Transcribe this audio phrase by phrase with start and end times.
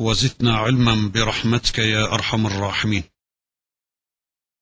[0.00, 3.04] وزدنا علما برحمتك يا أرحم الراحمين.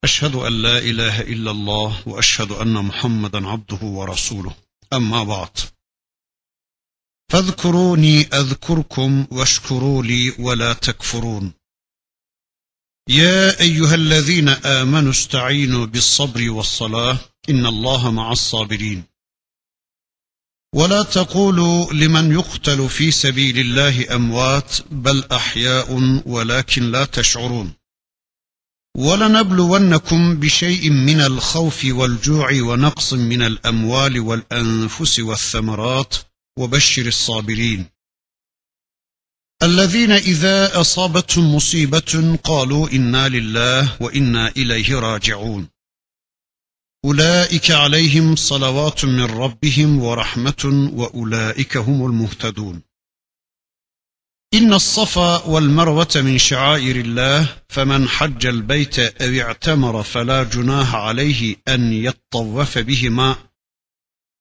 [0.04, 4.56] أشهد أن لا إله إلا الله وأشهد أن محمدا عبده ورسوله.
[4.92, 5.58] أما بعد.
[7.32, 11.52] فاذكروني أذكركم واشكروا لي ولا تكفرون.
[13.08, 17.18] يا أيها الذين آمنوا استعينوا بالصبر والصلاة.
[17.50, 19.04] إن الله مع الصابرين.
[20.74, 27.72] ولا تقولوا لمن يقتل في سبيل الله أموات بل أحياء ولكن لا تشعرون.
[28.96, 36.16] ولنبلونكم بشيء من الخوف والجوع ونقص من الأموال والأنفس والثمرات
[36.58, 37.86] وبشر الصابرين.
[39.62, 45.73] الذين إذا أصابتهم مصيبة قالوا إنا لله وإنا إليه راجعون.
[47.04, 52.82] أولئك عليهم صلوات من ربهم ورحمة وأولئك هم المهتدون.
[54.54, 61.92] إن الصفا والمروة من شعائر الله فمن حج البيت أو اعتمر فلا جناح عليه أن
[61.92, 63.36] يطوف بهما.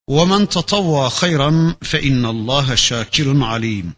[0.10, 3.94] ومن تطوى خيرا فإن الله شاكر عليم.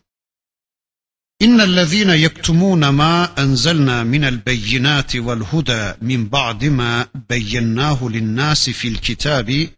[1.44, 9.70] إن الذين يكتمون ما أنزلنا من البينات والهدى من بعد ما بيناه للناس في الكتاب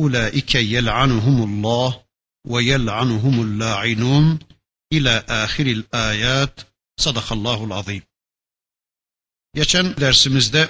[0.00, 2.04] أولئك يلعنهم الله
[2.46, 4.38] ويلعنهم اللاعنون
[4.92, 6.60] إلى آخر الآيات
[7.00, 8.02] صدق الله العظيم
[9.54, 10.68] Geçen dersimizde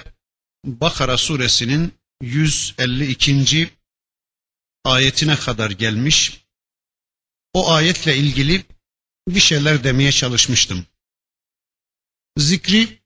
[0.65, 3.69] Bakara suresinin 152.
[4.85, 6.45] ayetine kadar gelmiş.
[7.53, 8.65] O ayetle ilgili
[9.28, 10.86] bir şeyler demeye çalışmıştım.
[12.36, 12.98] Zikri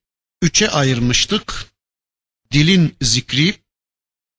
[0.42, 1.66] üçe ayırmıştık.
[2.52, 3.54] Dilin zikri,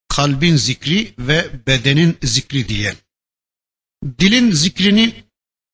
[0.07, 2.95] kalbin zikri ve bedenin zikri diye.
[4.19, 5.23] Dilin zikrini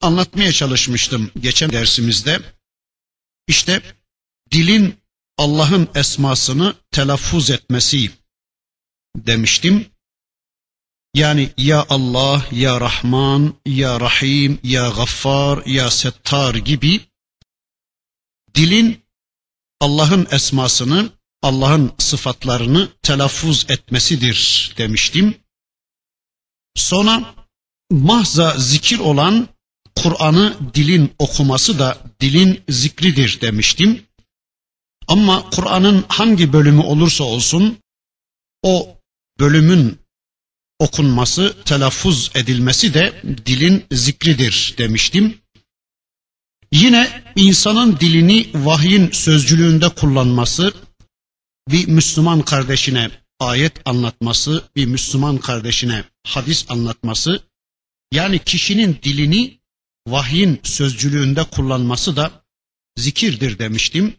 [0.02, 2.40] anlatmaya çalışmıştım geçen dersimizde.
[3.48, 3.82] İşte
[4.52, 4.98] dilin
[5.38, 8.12] Allah'ın esmasını telaffuz etmesi
[9.16, 9.95] demiştim.
[11.16, 17.02] Yani ya Allah, ya Rahman, ya Rahim, ya Gaffar, ya Settar gibi
[18.56, 19.02] dilin
[19.82, 21.10] Allah'ın esmasını,
[21.42, 25.38] Allah'ın sıfatlarını telaffuz etmesidir demiştim.
[26.76, 27.36] Sonra
[27.92, 29.48] mahza zikir olan
[29.96, 34.04] Kur'an'ı dilin okuması da dilin zikridir demiştim.
[35.08, 37.78] Ama Kur'an'ın hangi bölümü olursa olsun
[38.64, 38.98] o
[39.40, 40.05] bölümün
[40.80, 45.38] okunması, telaffuz edilmesi de dilin zikridir demiştim.
[46.72, 50.74] Yine insanın dilini vahyin sözcülüğünde kullanması,
[51.70, 57.44] bir Müslüman kardeşine ayet anlatması, bir Müslüman kardeşine hadis anlatması,
[58.12, 59.60] yani kişinin dilini
[60.08, 62.46] vahyin sözcülüğünde kullanması da
[62.98, 64.16] zikirdir demiştim.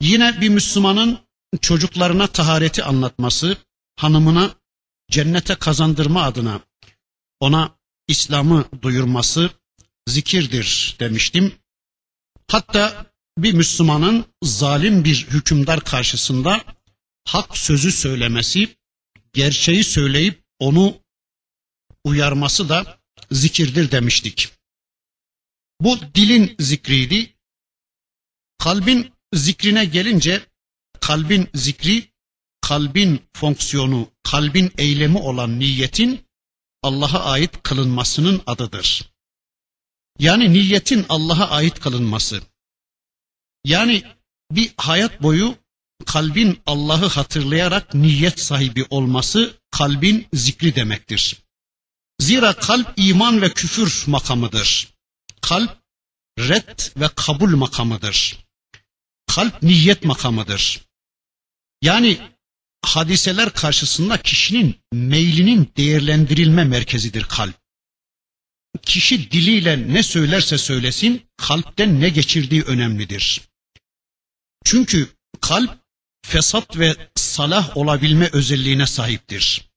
[0.00, 1.18] Yine bir Müslümanın
[1.60, 3.56] çocuklarına tahareti anlatması,
[3.96, 4.54] hanımına
[5.10, 6.60] cennete kazandırma adına
[7.40, 7.78] ona
[8.08, 9.50] İslam'ı duyurması
[10.06, 11.54] zikirdir demiştim.
[12.48, 13.06] Hatta
[13.38, 16.64] bir Müslümanın zalim bir hükümdar karşısında
[17.24, 18.76] hak sözü söylemesi,
[19.32, 20.98] gerçeği söyleyip onu
[22.04, 22.98] uyarması da
[23.30, 24.48] zikirdir demiştik.
[25.80, 27.36] Bu dilin zikriydi.
[28.58, 30.46] Kalbin zikrine gelince
[31.00, 32.12] kalbin zikri
[32.68, 36.26] kalbin fonksiyonu, kalbin eylemi olan niyetin
[36.82, 39.12] Allah'a ait kılınmasının adıdır.
[40.18, 42.42] Yani niyetin Allah'a ait kılınması.
[43.64, 44.02] Yani
[44.50, 45.54] bir hayat boyu
[46.06, 51.36] kalbin Allah'ı hatırlayarak niyet sahibi olması kalbin zikri demektir.
[52.20, 54.88] Zira kalp iman ve küfür makamıdır.
[55.40, 55.78] Kalp
[56.38, 58.38] red ve kabul makamıdır.
[59.26, 60.80] Kalp niyet makamıdır.
[61.82, 62.35] Yani
[62.86, 67.54] hadiseler karşısında kişinin meylinin değerlendirilme merkezidir kalp.
[68.82, 73.40] Kişi diliyle ne söylerse söylesin, kalpten ne geçirdiği önemlidir.
[74.64, 75.08] Çünkü
[75.40, 75.78] kalp
[76.26, 79.70] fesat ve salah olabilme özelliğine sahiptir.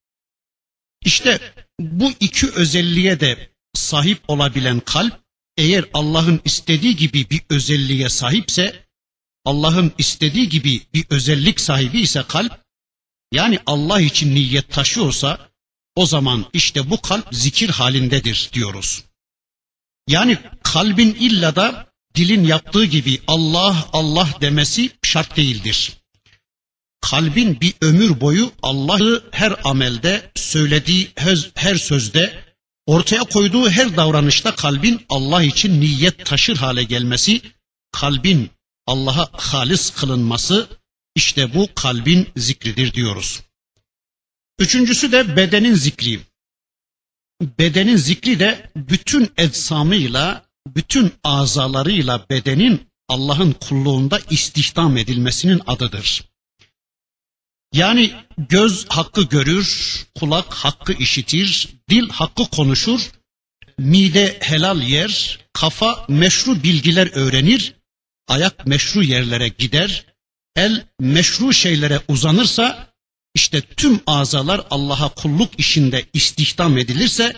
[1.05, 5.21] İşte bu iki özelliğe de sahip olabilen kalp
[5.57, 8.85] eğer Allah'ın istediği gibi bir özelliğe sahipse
[9.45, 12.68] Allah'ın istediği gibi bir özellik sahibi ise kalp,
[13.31, 15.49] yani Allah için niyet taşıyorsa,
[15.95, 19.03] o zaman işte bu kalp zikir halindedir diyoruz.
[20.07, 25.91] Yani kalbin illa da dilin yaptığı gibi Allah Allah demesi şart değildir.
[27.01, 31.11] Kalbin bir ömür boyu Allah'ı her amelde, söylediği
[31.55, 32.43] her sözde,
[32.85, 37.41] ortaya koyduğu her davranışta kalbin Allah için niyet taşır hale gelmesi,
[37.91, 38.49] kalbin
[38.87, 40.67] Allah'a halis kılınması,
[41.15, 43.41] işte bu kalbin zikridir diyoruz.
[44.59, 46.19] Üçüncüsü de bedenin zikri.
[47.41, 56.23] Bedenin zikri de bütün ecsamıyla, bütün azalarıyla bedenin Allah'ın kulluğunda istihdam edilmesinin adıdır.
[57.73, 63.11] Yani göz hakkı görür, kulak hakkı işitir, dil hakkı konuşur,
[63.77, 67.75] mide helal yer, kafa meşru bilgiler öğrenir,
[68.27, 70.05] ayak meşru yerlere gider,
[70.59, 72.87] el meşru şeylere uzanırsa,
[73.35, 77.35] işte tüm azalar Allah'a kulluk işinde istihdam edilirse,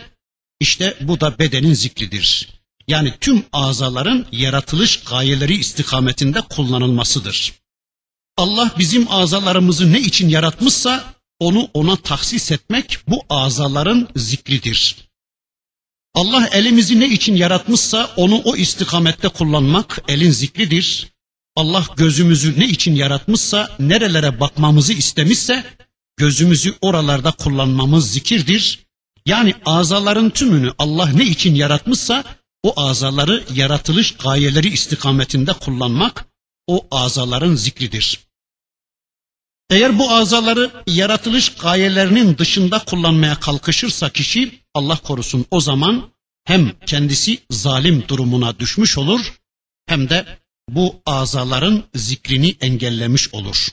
[0.60, 2.48] işte bu da bedenin zikridir.
[2.88, 7.52] Yani tüm azaların yaratılış gayeleri istikametinde kullanılmasıdır.
[8.36, 14.96] Allah bizim azalarımızı ne için yaratmışsa onu ona tahsis etmek bu azaların zikridir.
[16.14, 21.12] Allah elimizi ne için yaratmışsa onu o istikamette kullanmak elin zikridir.
[21.56, 25.64] Allah gözümüzü ne için yaratmışsa, nerelere bakmamızı istemişse
[26.16, 28.86] gözümüzü oralarda kullanmamız zikirdir.
[29.26, 32.24] Yani azaların tümünü Allah ne için yaratmışsa
[32.62, 36.26] o azaları yaratılış gayeleri istikametinde kullanmak
[36.66, 38.20] o azaların zikridir.
[39.70, 46.10] Eğer bu azaları yaratılış gayelerinin dışında kullanmaya kalkışırsa kişi Allah korusun o zaman
[46.44, 49.40] hem kendisi zalim durumuna düşmüş olur
[49.86, 53.68] hem de bu azaların zikrini engellemiş olur.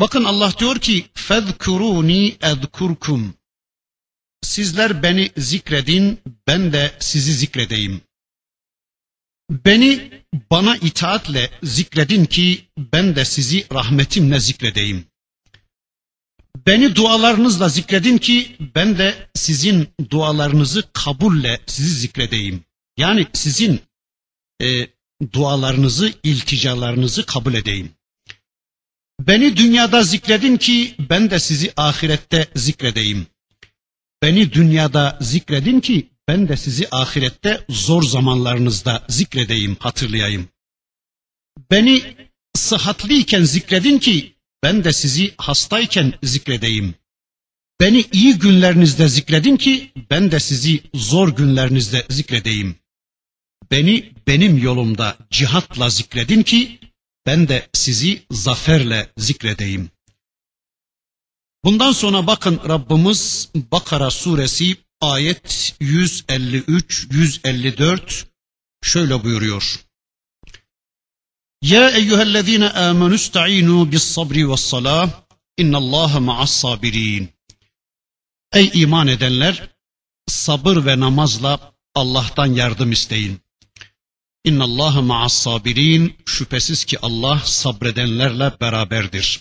[0.00, 3.34] Bakın Allah diyor ki fezkuruni ezkurkum
[4.42, 8.00] Sizler beni zikredin ben de sizi zikredeyim.
[9.50, 10.10] Beni
[10.50, 15.06] bana itaatle zikredin ki ben de sizi rahmetimle zikredeyim.
[16.66, 22.64] Beni dualarınızla zikredin ki ben de sizin dualarınızı kabulle sizi zikredeyim.
[22.96, 23.80] Yani sizin
[24.62, 24.88] e,
[25.32, 27.90] dualarınızı, ilticalarınızı kabul edeyim.
[29.20, 33.26] Beni dünyada zikredin ki ben de sizi ahirette zikredeyim.
[34.22, 40.48] Beni dünyada zikredin ki ben de sizi ahirette zor zamanlarınızda zikredeyim, hatırlayayım.
[41.70, 42.02] Beni
[42.54, 46.94] sıhhatliyken zikredin ki ben de sizi hastayken zikredeyim.
[47.80, 52.81] Beni iyi günlerinizde zikredin ki ben de sizi zor günlerinizde zikredeyim.
[53.70, 56.80] Beni benim yolumda cihatla zikredin ki
[57.26, 59.90] ben de sizi zaferle zikredeyim.
[61.64, 68.26] Bundan sonra bakın Rabbimiz Bakara suresi ayet 153 154
[68.82, 69.80] şöyle buyuruyor.
[71.62, 75.10] Ya eyyühellezine amenu ista'inu bis sabri ve salah
[75.58, 77.28] innallaha ma'as sabirin.
[78.52, 79.68] Ey iman edenler
[80.26, 83.40] sabır ve namazla Allah'tan yardım isteyin.
[84.44, 86.16] İnnallaha ma'as sabirin.
[86.26, 89.40] Şüphesiz ki Allah sabredenlerle beraberdir.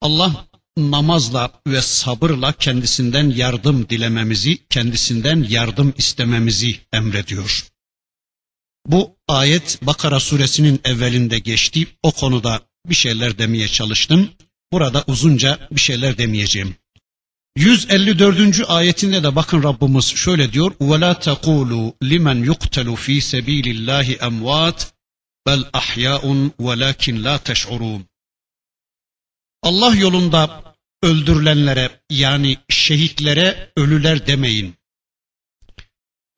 [0.00, 7.68] Allah namazla ve sabırla kendisinden yardım dilememizi, kendisinden yardım istememizi emrediyor.
[8.86, 11.86] Bu ayet Bakara suresinin evvelinde geçti.
[12.02, 14.30] O konuda bir şeyler demeye çalıştım.
[14.72, 16.76] Burada uzunca bir şeyler demeyeceğim.
[17.57, 18.69] 154.
[18.69, 20.71] ayetinde de bakın Rabbimiz şöyle diyor.
[20.71, 24.79] وَلَا تَقُولُوا لِمَنْ يُقْتَلُ ف۪ي سَب۪يلِ اللّٰهِ اَمْوَاتٍ
[25.47, 28.01] بَلْ اَحْيَاءٌ وَلَكِنْ لَا تَشْعُرُونَ
[29.63, 30.63] Allah yolunda
[31.03, 34.75] öldürülenlere yani şehitlere ölüler demeyin.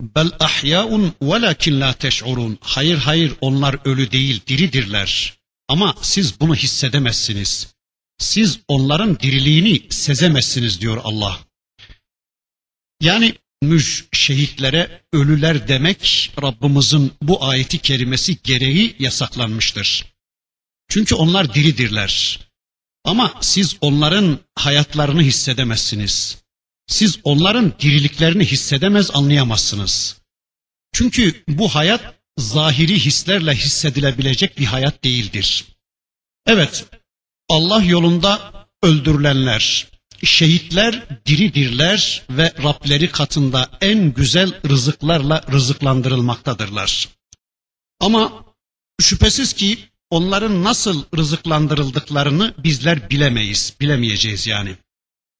[0.01, 2.57] Bel ahyaun velakin la teş'urun.
[2.61, 5.37] Hayır hayır onlar ölü değil diridirler.
[5.67, 7.73] Ama siz bunu hissedemezsiniz.
[8.18, 11.40] Siz onların diriliğini sezemezsiniz diyor Allah.
[13.00, 20.04] Yani müj şehitlere ölüler demek Rabbimizin bu ayeti kerimesi gereği yasaklanmıştır.
[20.88, 22.40] Çünkü onlar diridirler.
[23.04, 26.38] Ama siz onların hayatlarını hissedemezsiniz.
[26.86, 30.16] Siz onların diriliklerini hissedemez, anlayamazsınız.
[30.92, 35.64] Çünkü bu hayat zahiri hislerle hissedilebilecek bir hayat değildir.
[36.46, 36.84] Evet,
[37.48, 39.86] Allah yolunda öldürülenler,
[40.24, 47.08] şehitler diridirler ve Rableri katında en güzel rızıklarla rızıklandırılmaktadırlar.
[48.00, 48.46] Ama
[49.00, 49.78] Şüphesiz ki
[50.10, 54.76] onların nasıl rızıklandırıldıklarını bizler bilemeyiz, bilemeyeceğiz yani.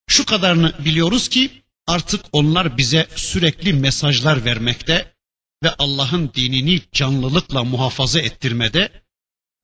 [0.09, 5.15] Şu kadarını biliyoruz ki artık onlar bize sürekli mesajlar vermekte
[5.63, 9.03] ve Allah'ın dinini canlılıkla muhafaza ettirmede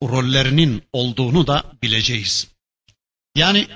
[0.09, 2.47] rollerinin olduğunu da bileceğiz.
[3.35, 3.67] Yani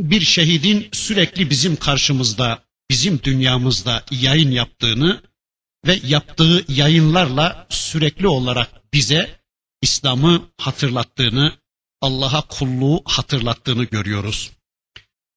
[0.00, 5.22] bir şehidin sürekli bizim karşımızda, bizim dünyamızda yayın yaptığını
[5.86, 9.40] ve yaptığı yayınlarla sürekli olarak bize
[9.82, 11.58] İslam'ı hatırlattığını,
[12.00, 14.50] Allah'a kulluğu hatırlattığını görüyoruz.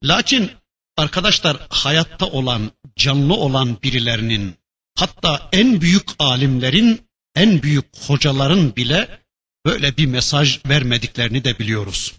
[0.03, 0.51] Lakin
[0.97, 4.55] arkadaşlar hayatta olan, canlı olan birilerinin,
[4.95, 9.22] hatta en büyük alimlerin, en büyük hocaların bile
[9.65, 12.13] böyle bir mesaj vermediklerini de biliyoruz.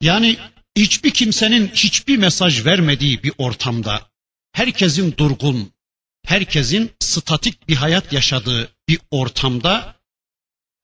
[0.00, 0.38] Yani
[0.76, 4.10] hiçbir kimsenin hiçbir mesaj vermediği bir ortamda
[4.52, 5.72] herkesin durgun,
[6.26, 9.96] herkesin statik bir hayat yaşadığı bir ortamda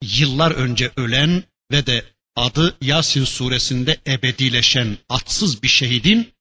[0.03, 2.05] yıllar önce ölen ve de
[2.37, 6.33] adı Yasin suresinde ebedileşen atsız bir şehidin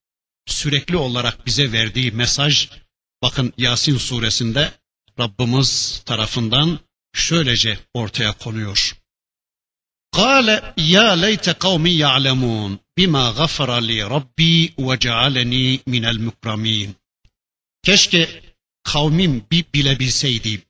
[0.48, 2.70] sürekli olarak bize verdiği mesaj
[3.22, 4.72] bakın Yasin suresinde
[5.20, 6.80] Rabbimiz tarafından
[7.14, 8.96] şöylece ortaya konuyor.
[10.12, 16.96] Kale ya leyte kavmi ya'lemun bima gafara li rabbi ve cealeni minel mukramin.
[17.84, 18.42] Keşke
[18.84, 20.62] kavmim bir bilebilseydi.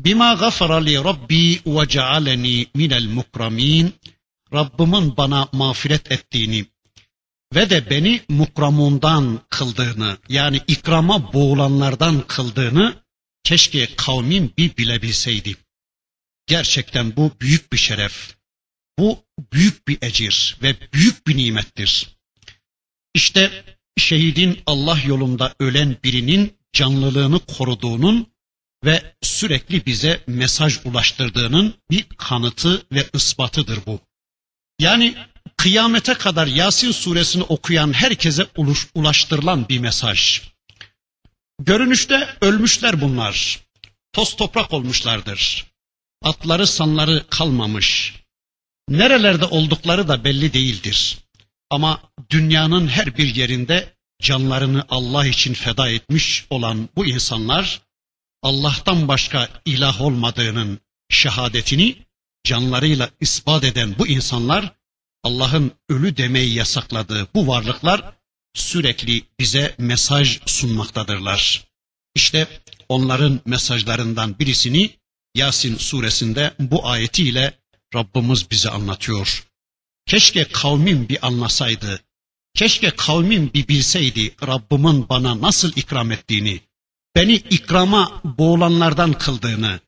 [0.00, 3.94] Bima gafara li rabbi ve cealeni minel mukramin.
[4.52, 6.66] Rabbimin bana mağfiret ettiğini
[7.54, 12.94] ve de beni mukramundan kıldığını yani ikrama boğulanlardan kıldığını
[13.44, 15.56] keşke kavmim bir bilebilseydi.
[16.46, 18.36] Gerçekten bu büyük bir şeref.
[18.98, 22.08] Bu büyük bir ecir ve büyük bir nimettir.
[23.14, 23.64] İşte
[23.98, 28.32] şehidin Allah yolunda ölen birinin canlılığını koruduğunun
[28.84, 34.00] ve sürekli bize mesaj ulaştırdığının bir kanıtı ve ispatıdır bu.
[34.78, 35.14] Yani
[35.56, 38.46] kıyamete kadar Yasin suresini okuyan herkese
[38.94, 40.42] ulaştırılan bir mesaj.
[41.60, 43.60] Görünüşte ölmüşler bunlar.
[44.12, 45.66] Toz toprak olmuşlardır.
[46.26, 48.14] Atları sanları kalmamış.
[48.88, 51.18] Nerelerde oldukları da belli değildir.
[51.70, 57.80] Ama dünyanın her bir yerinde canlarını Allah için feda etmiş olan bu insanlar
[58.42, 60.80] Allah'tan başka ilah olmadığının
[61.10, 61.96] şehadetini
[62.44, 64.72] canlarıyla ispat eden bu insanlar
[65.22, 68.12] Allah'ın ölü demeyi yasakladığı bu varlıklar
[68.54, 71.64] sürekli bize mesaj sunmaktadırlar.
[72.14, 72.48] İşte
[72.88, 74.90] onların mesajlarından birisini
[75.36, 77.58] Yasin suresinde bu ayetiyle
[77.94, 79.46] Rabbimiz bize anlatıyor.
[80.06, 82.00] Keşke kavmim bir anlasaydı,
[82.54, 86.60] keşke kavmim bir bilseydi Rabbimin bana nasıl ikram ettiğini,
[87.16, 89.80] beni ikrama boğulanlardan kıldığını,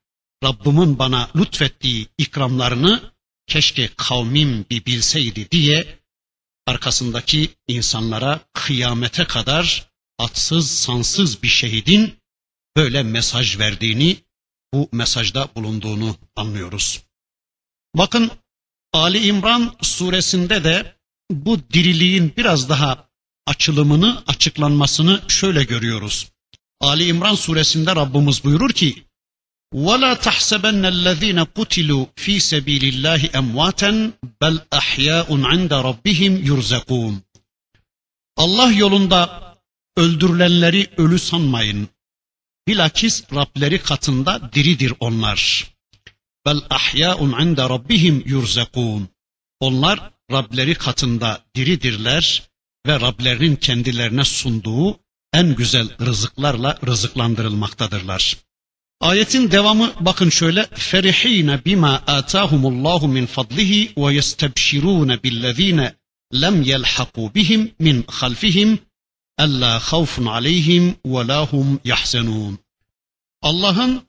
[0.44, 3.12] Rabbimin bana lütfettiği ikramlarını
[3.46, 5.98] keşke kavmim bir bilseydi diye
[6.66, 9.88] arkasındaki insanlara kıyamete kadar
[10.18, 12.18] atsız sansız bir şehidin
[12.76, 14.16] böyle mesaj verdiğini,
[14.73, 17.03] bu mesajda bulunduğunu anlıyoruz.
[17.95, 18.31] Bakın
[18.93, 20.95] Ali İmran suresinde de
[21.31, 23.07] bu diriliğin biraz daha
[23.47, 26.31] açılımını, açıklanmasını şöyle görüyoruz.
[26.81, 29.03] Ali İmran suresinde Rabbimiz buyurur ki:
[29.73, 34.11] وَلَا تَحْسَبَنَّ الَّذ۪ينَ قُتِلُوا ف۪ي سَب۪يلِ اللّٰهِ اَمْوَاتًا
[34.41, 37.15] بَلْ اَحْيَاءٌ عِنْدَ رَبِّهِمْ يُرْزَقُونَ
[38.37, 39.43] Allah yolunda
[39.97, 41.89] öldürülenleri ölü sanmayın.
[42.68, 45.66] Bilakis Rableri katında diridir onlar.
[46.46, 49.08] Bel ahya'un inde rabbihim yurzakun.
[49.60, 52.42] Onlar Rableri katında diridirler
[52.86, 54.98] ve Rablerinin kendilerine sunduğu
[55.32, 58.36] en güzel rızıklarla rızıklandırılmaktadırlar.
[59.00, 65.94] Ayetin devamı bakın şöyle ferihine bima atahumullahu min fadlihi ve yestebşirun billezine
[66.40, 68.78] lem yelhaku bihim min halfihim
[69.38, 72.58] alla havfun aleyhim ve lahum yahzenun.
[73.42, 74.02] Allah'ın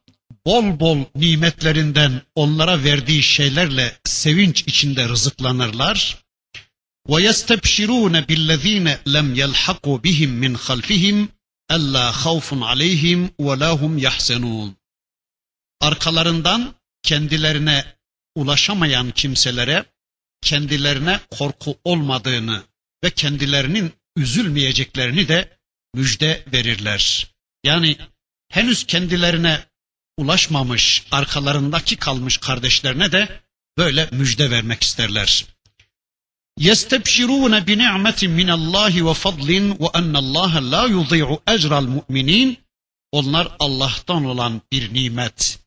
[0.45, 6.17] bol bol nimetlerinden onlara verdiği şeylerle sevinç içinde rızıklanırlar.
[7.09, 11.29] Ve yestebşirun billezine lem yelhaku bihim min halfihim
[11.69, 14.75] alla havfun aleyhim ve lahum yahzenun
[15.81, 17.85] arkalarından kendilerine
[18.35, 19.85] ulaşamayan kimselere
[20.41, 22.63] kendilerine korku olmadığını
[23.03, 25.58] ve kendilerinin üzülmeyeceklerini de
[25.94, 27.30] müjde verirler.
[27.64, 27.96] Yani
[28.48, 29.64] henüz kendilerine
[30.18, 33.40] ulaşmamış, arkalarındaki kalmış kardeşlerine de
[33.78, 35.44] böyle müjde vermek isterler.
[36.60, 39.50] يَسْتَبْشِرُونَ بِنِعْمَةٍ مِنَ اللّٰهِ وَفَضْلٍ
[39.82, 42.56] وَأَنَّ اللّٰهَ لَا يُضِيعُ اَجْرَ الْمُؤْمِنِينَ
[43.12, 45.58] Onlar Allah'tan olan bir nimet,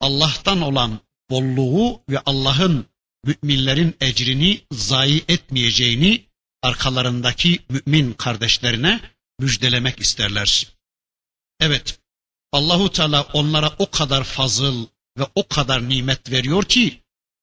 [0.00, 1.00] Allah'tan olan
[1.30, 2.86] bolluğu ve Allah'ın
[3.24, 6.24] müminlerin ecrini zayi etmeyeceğini
[6.63, 9.01] arkalarındaki mümin kardeşlerine
[9.39, 10.67] müjdelemek isterler.
[11.59, 11.99] Evet,
[12.51, 17.01] Allahu Teala onlara o kadar fazıl ve o kadar nimet veriyor ki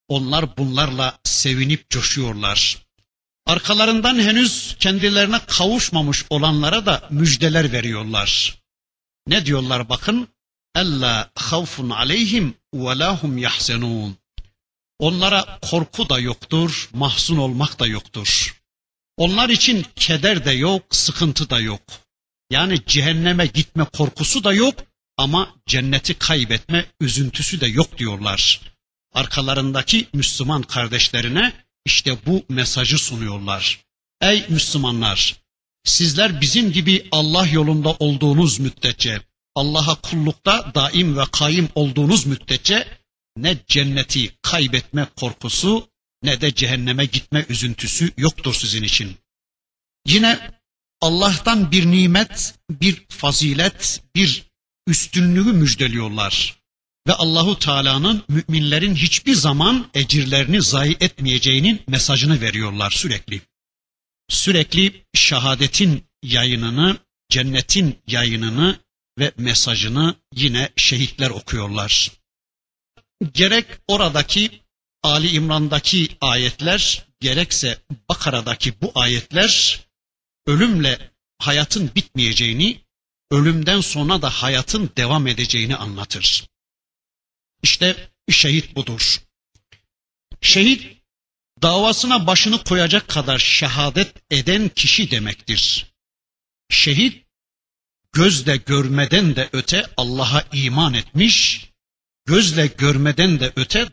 [0.09, 2.79] onlar bunlarla sevinip coşuyorlar.
[3.47, 8.61] Arkalarından henüz kendilerine kavuşmamış olanlara da müjdeler veriyorlar.
[9.27, 10.29] Ne diyorlar bakın?
[10.75, 14.17] Ella havfun aleyhim ve lahum yahzenun.
[14.99, 18.60] Onlara korku da yoktur, mahzun olmak da yoktur.
[19.21, 21.83] Onlar için keder de yok, sıkıntı da yok.
[22.51, 24.75] Yani cehenneme gitme korkusu da yok
[25.17, 28.61] ama cenneti kaybetme üzüntüsü de yok diyorlar.
[29.15, 31.53] Arkalarındaki Müslüman kardeşlerine
[31.85, 33.81] işte bu mesajı sunuyorlar.
[34.21, 35.37] Ey Müslümanlar,
[35.85, 39.21] sizler bizim gibi Allah yolunda olduğunuz müddetçe,
[39.55, 42.89] Allah'a kullukta daim ve kaim olduğunuz müddetçe
[43.37, 45.90] ne cenneti kaybetme korkusu
[46.23, 49.17] ne de cehenneme gitme üzüntüsü yoktur sizin için.
[50.07, 50.51] Yine
[51.01, 54.51] Allah'tan bir nimet, bir fazilet, bir
[54.87, 56.61] üstünlüğü müjdeliyorlar.
[57.07, 63.43] Ve Allahu Teala'nın müminlerin hiçbir zaman ecirlerini zayi etmeyeceğinin mesajını veriyorlar sürekli.
[64.29, 66.99] Sürekli şehadetin yayınını,
[67.31, 68.81] cennetin yayınını
[69.19, 72.13] ve mesajını yine şehitler okuyorlar.
[73.35, 74.61] Gerek oradaki
[75.03, 77.79] Ali İmran'daki ayetler, gerekse
[78.09, 79.81] Bakara'daki bu ayetler
[80.47, 82.81] ölümle hayatın bitmeyeceğini,
[83.31, 86.47] ölümden sonra da hayatın devam edeceğini anlatır.
[87.63, 89.23] İşte şehit budur.
[90.41, 90.97] Şehit
[91.63, 95.87] davasına başını koyacak kadar şehadet eden kişi demektir.
[96.71, 97.27] Şehit
[98.13, 101.67] gözle görmeden de öte Allah'a iman etmiş,
[102.27, 103.89] gözle görmeden de öte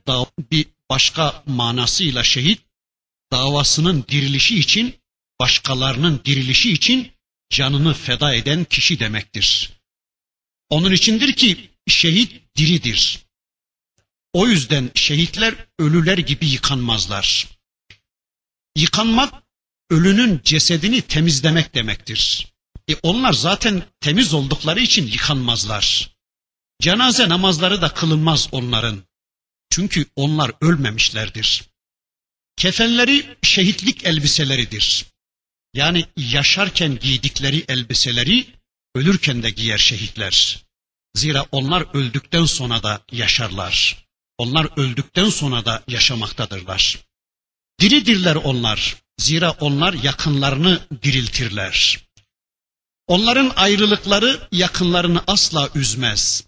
[0.52, 2.62] bir başka manasıyla şehit
[3.32, 4.96] davasının dirilişi için,
[5.40, 7.12] başkalarının dirilişi için
[7.50, 9.70] canını feda eden kişi demektir.
[10.70, 13.20] Onun içindir ki şehit diridir.
[14.33, 17.48] O yüzden şehitler ölüler gibi yıkanmazlar.
[18.77, 19.44] Yıkanmak
[19.90, 22.53] ölünün cesedini temizlemek demektir.
[22.90, 26.16] E onlar zaten temiz oldukları için yıkanmazlar.
[26.81, 29.03] Cenaze namazları da kılınmaz onların.
[29.70, 31.64] Çünkü onlar ölmemişlerdir.
[32.58, 35.06] Kefenleri şehitlik elbiseleridir.
[35.74, 38.48] Yani yaşarken giydikleri elbiseleri
[38.96, 40.64] ölürken de giyer şehitler.
[41.16, 44.06] Zira onlar öldükten sonra da yaşarlar.
[44.38, 47.00] Onlar öldükten sonra da yaşamaktadırlar.
[47.80, 48.96] Diridirler onlar.
[49.18, 52.00] Zira onlar yakınlarını diriltirler.
[53.08, 56.47] Onların ayrılıkları yakınlarını asla üzmez.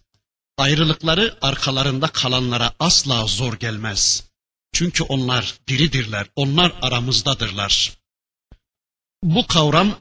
[0.59, 4.29] Ayrılıkları arkalarında kalanlara asla zor gelmez.
[4.73, 7.91] Çünkü onlar diridirler, onlar aramızdadırlar.
[9.23, 9.99] Bu kavram,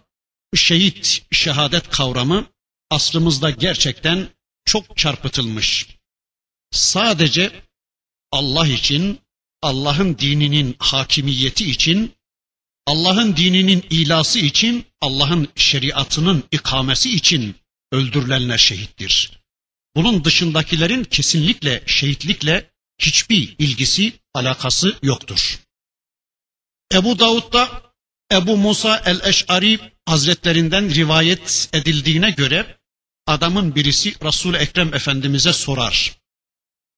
[0.54, 2.46] şehit, şehadet kavramı
[2.90, 4.28] aslımızda gerçekten
[4.64, 5.86] çok çarpıtılmış.
[6.70, 7.62] Sadece
[8.32, 9.20] Allah için,
[9.62, 12.14] Allah'ın dininin hakimiyeti için,
[12.86, 17.56] Allah'ın dininin ilası için, Allah'ın şeriatının ikamesi için
[17.92, 19.38] öldürülenler şehittir.
[19.98, 25.60] Bunun dışındakilerin kesinlikle şehitlikle hiçbir ilgisi, alakası yoktur.
[26.92, 27.82] Ebu Davud'da
[28.32, 32.78] Ebu Musa el-Eş'ari hazretlerinden rivayet edildiğine göre
[33.26, 36.18] adamın birisi Resul Ekrem Efendimize sorar.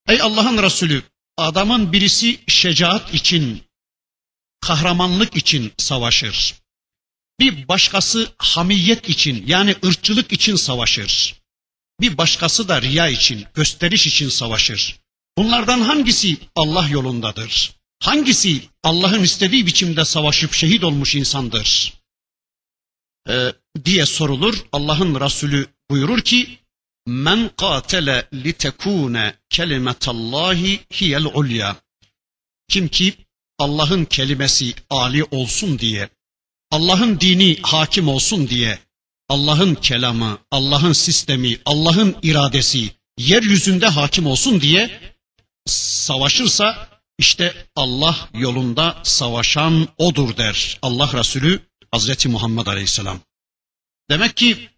[0.09, 1.03] Ey Allah'ın Resulü,
[1.37, 3.63] adamın birisi şecaat için,
[4.61, 6.55] kahramanlık için savaşır.
[7.41, 11.40] Bir başkası hamiyet için yani ırkçılık için savaşır.
[12.01, 15.01] Bir başkası da riya için, gösteriş için savaşır.
[15.39, 17.73] Bunlardan hangisi Allah yolundadır?
[18.03, 21.95] Hangisi Allah'ın istediği biçimde savaşıp şehit olmuş insandır?
[23.29, 23.53] Ee,
[23.85, 24.65] diye sorulur.
[24.73, 26.59] Allah'ın Resulü buyurur ki
[27.07, 31.77] Men qatele litekune kelimetallahi hiyel ulya.
[32.69, 33.15] Kim ki
[33.59, 36.09] Allah'ın kelimesi ali olsun diye,
[36.71, 38.79] Allah'ın dini hakim olsun diye,
[39.31, 45.01] Allah'ın kelamı, Allah'ın sistemi, Allah'ın iradesi yeryüzünde hakim olsun diye
[45.67, 46.89] savaşırsa
[47.19, 53.21] işte Allah yolunda savaşan odur der Allah Resulü Hazreti Muhammed Aleyhisselam.
[54.11, 54.69] Demek ki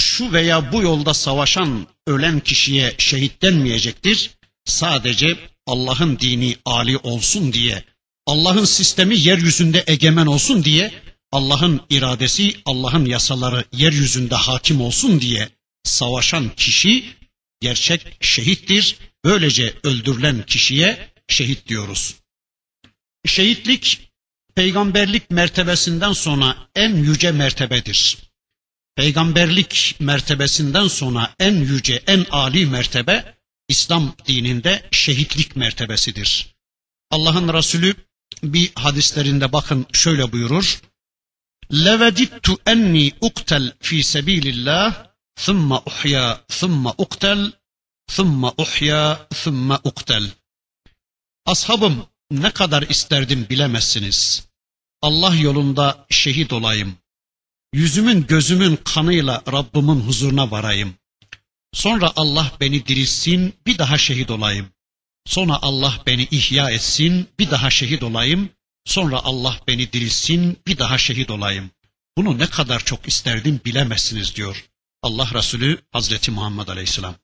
[0.00, 4.30] şu veya bu yolda savaşan ölen kişiye şehit denmeyecektir.
[4.64, 7.84] Sadece Allah'ın dini ali olsun diye,
[8.26, 10.92] Allah'ın sistemi yeryüzünde egemen olsun diye,
[11.32, 15.48] Allah'ın iradesi, Allah'ın yasaları yeryüzünde hakim olsun diye
[15.84, 17.04] savaşan kişi
[17.60, 18.96] gerçek şehittir.
[19.24, 22.14] Böylece öldürülen kişiye şehit diyoruz.
[23.26, 24.12] Şehitlik
[24.54, 28.18] peygamberlik mertebesinden sonra en yüce mertebedir.
[28.96, 33.34] Peygamberlik mertebesinden sonra en yüce, en âli mertebe
[33.68, 36.54] İslam dininde şehitlik mertebesidir.
[37.10, 37.94] Allah'ın Resulü
[38.42, 40.80] bir hadislerinde bakın şöyle buyurur.
[41.72, 45.06] Levedittu enni uktel fi sebilillah
[45.36, 47.52] thumma uhya thumma uktel
[48.14, 50.24] thumma uhya thumma uktel.
[51.46, 54.48] Ashabım ne kadar isterdim bilemezsiniz.
[55.02, 56.96] Allah yolunda şehit olayım.
[57.72, 60.94] Yüzümün gözümün kanıyla Rabbimin huzuruna varayım.
[61.72, 64.68] Sonra Allah beni dirilsin, bir daha şehit olayım.
[65.26, 68.50] Sonra Allah beni ihya etsin, bir daha şehit olayım.
[68.84, 71.70] Sonra Allah beni dirilsin, bir daha şehit olayım.
[72.16, 74.64] Bunu ne kadar çok isterdim bilemezsiniz diyor
[75.02, 77.14] Allah Resulü Hazreti Muhammed Aleyhisselam.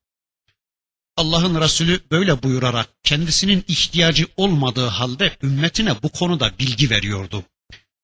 [1.16, 7.44] Allah'ın Resulü böyle buyurarak kendisinin ihtiyacı olmadığı halde ümmetine bu konuda bilgi veriyordu.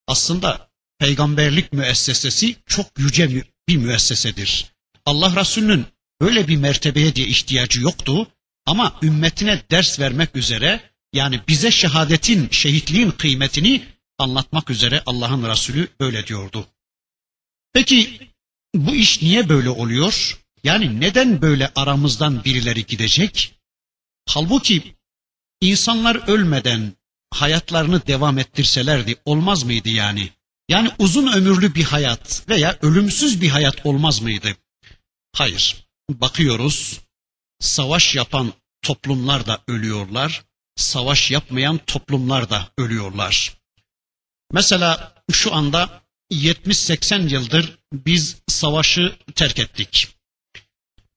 [0.06, 4.66] Aslında peygamberlik müessesesi çok yüce bir müessesedir.
[5.06, 5.86] Allah Resulü'nün
[6.20, 8.26] böyle bir mertebeye diye ihtiyacı yoktu
[8.66, 10.80] ama ümmetine ders vermek üzere
[11.14, 13.84] yani bize şehadetin, şehitliğin kıymetini
[14.18, 16.66] anlatmak üzere Allah'ın Resulü böyle diyordu.
[17.72, 18.30] Peki
[18.74, 20.38] bu iş niye böyle oluyor?
[20.64, 23.54] Yani neden böyle aramızdan birileri gidecek?
[24.28, 24.94] Halbuki
[25.60, 26.92] insanlar ölmeden
[27.30, 30.30] hayatlarını devam ettirselerdi olmaz mıydı yani?
[30.68, 34.56] Yani uzun ömürlü bir hayat veya ölümsüz bir hayat olmaz mıydı?
[35.32, 35.76] Hayır.
[36.10, 37.00] Bakıyoruz
[37.60, 40.44] savaş yapan toplumlar da ölüyorlar,
[40.76, 43.52] savaş yapmayan toplumlar da ölüyorlar.
[44.52, 50.08] Mesela şu anda 70-80 yıldır biz savaşı terk ettik.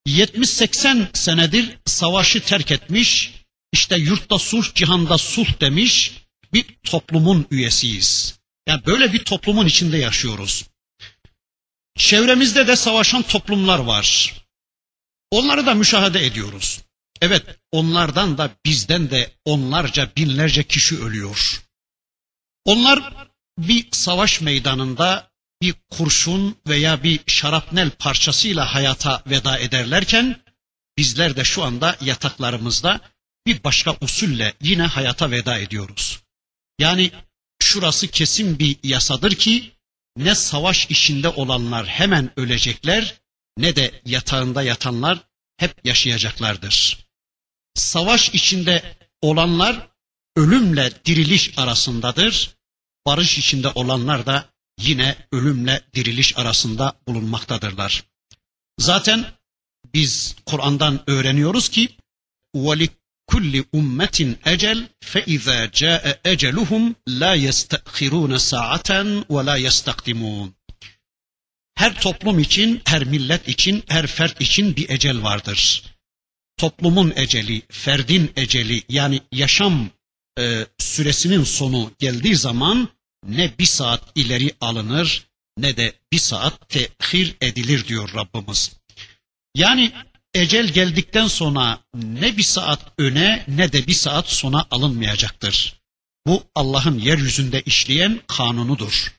[0.07, 3.33] 70-80 senedir savaşı terk etmiş,
[3.73, 6.13] işte yurtta sulh, cihanda sulh demiş
[6.53, 8.39] bir toplumun üyesiyiz.
[8.67, 10.65] Yani böyle bir toplumun içinde yaşıyoruz.
[11.97, 14.33] Çevremizde de savaşan toplumlar var.
[15.31, 16.79] Onları da müşahede ediyoruz.
[17.21, 21.63] Evet, onlardan da bizden de onlarca binlerce kişi ölüyor.
[22.65, 23.27] Onlar
[23.57, 30.41] bir savaş meydanında bir kurşun veya bir şarapnel parçasıyla hayata veda ederlerken
[30.97, 33.01] bizler de şu anda yataklarımızda
[33.45, 36.19] bir başka usulle yine hayata veda ediyoruz.
[36.79, 37.11] Yani
[37.59, 39.71] şurası kesin bir yasadır ki
[40.17, 43.15] ne savaş işinde olanlar hemen ölecekler
[43.57, 45.19] ne de yatağında yatanlar
[45.57, 47.06] hep yaşayacaklardır.
[47.77, 49.87] Savaş içinde olanlar
[50.35, 52.57] ölümle diriliş arasındadır.
[53.05, 54.45] Barış içinde olanlar da
[54.81, 58.03] yine ölümle diriliş arasında bulunmaktadırlar.
[58.79, 59.25] Zaten
[59.93, 61.97] biz Kur'an'dan öğreniyoruz ki
[63.27, 70.55] kulli ummetin ecel fe izâ câe eceluhum la yestekhirûne sa'aten ve la yestakdimun.
[71.75, 75.83] Her toplum için, her millet için, her fert için bir ecel vardır.
[76.57, 79.89] Toplumun eceli, ferdin eceli yani yaşam
[80.39, 82.89] e, süresinin sonu geldiği zaman
[83.27, 88.71] ne bir saat ileri alınır ne de bir saat tehir edilir diyor Rabbimiz.
[89.55, 89.91] Yani
[90.33, 95.81] ecel geldikten sonra ne bir saat öne ne de bir saat sona alınmayacaktır.
[96.27, 99.13] Bu Allah'ın yeryüzünde işleyen kanunudur.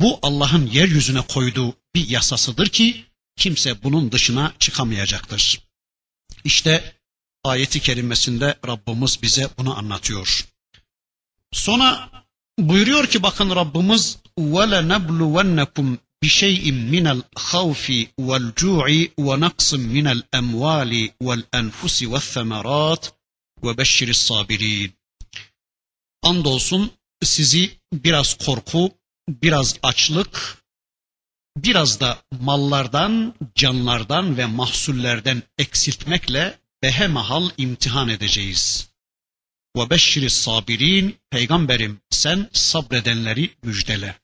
[0.00, 3.04] Bu Allah'ın yeryüzüne koyduğu bir yasasıdır ki
[3.36, 5.60] kimse bunun dışına çıkamayacaktır.
[6.43, 6.95] İşte
[7.43, 10.47] ayeti kerimesinde Rabbimiz bize bunu anlatıyor.
[11.51, 12.09] Sonra
[12.59, 23.05] buyuruyor ki bakın Rabbimiz وَلَنَبْلُوَنَّكُمْ بشيء من الخوف والجوع ونقص من الأموال والأنفس والثمرات
[23.63, 24.91] وبشر الصابرين.
[26.23, 26.91] Andolsun
[27.23, 28.91] sizi biraz korku,
[29.29, 30.62] biraz açlık,
[31.56, 38.88] biraz da mallardan, canlardan ve mahsullerden eksiltmekle behemahal imtihan edeceğiz.
[39.76, 44.16] Ve beşşiri sabirin, peygamberim sen sabredenleri müjdele.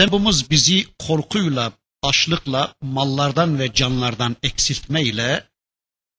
[0.00, 1.72] Rabbimiz bizi korkuyla,
[2.02, 5.48] açlıkla, mallardan ve canlardan eksiltmeyle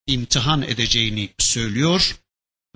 [0.08, 2.16] imtihan edeceğini söylüyor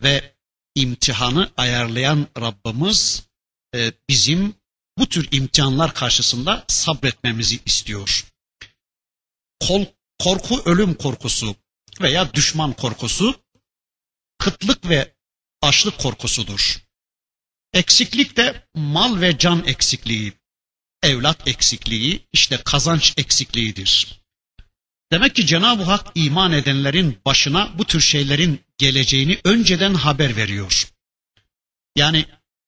[0.03, 0.35] ve
[0.75, 3.27] imtihanı ayarlayan Rabbimiz
[3.75, 4.53] e, bizim
[4.97, 8.25] bu tür imtihanlar karşısında sabretmemizi istiyor.
[9.59, 9.85] Kol,
[10.19, 11.55] korku ölüm korkusu
[12.01, 13.41] veya düşman korkusu
[14.37, 15.13] kıtlık ve
[15.61, 16.83] açlık korkusudur.
[17.73, 20.33] Eksiklik de mal ve can eksikliği,
[21.03, 24.21] evlat eksikliği, işte kazanç eksikliğidir.
[25.11, 30.91] Demek ki Cenab-ı Hak iman edenlerin başına bu tür şeylerin geleceğini önceden haber veriyor.
[31.95, 32.25] Yani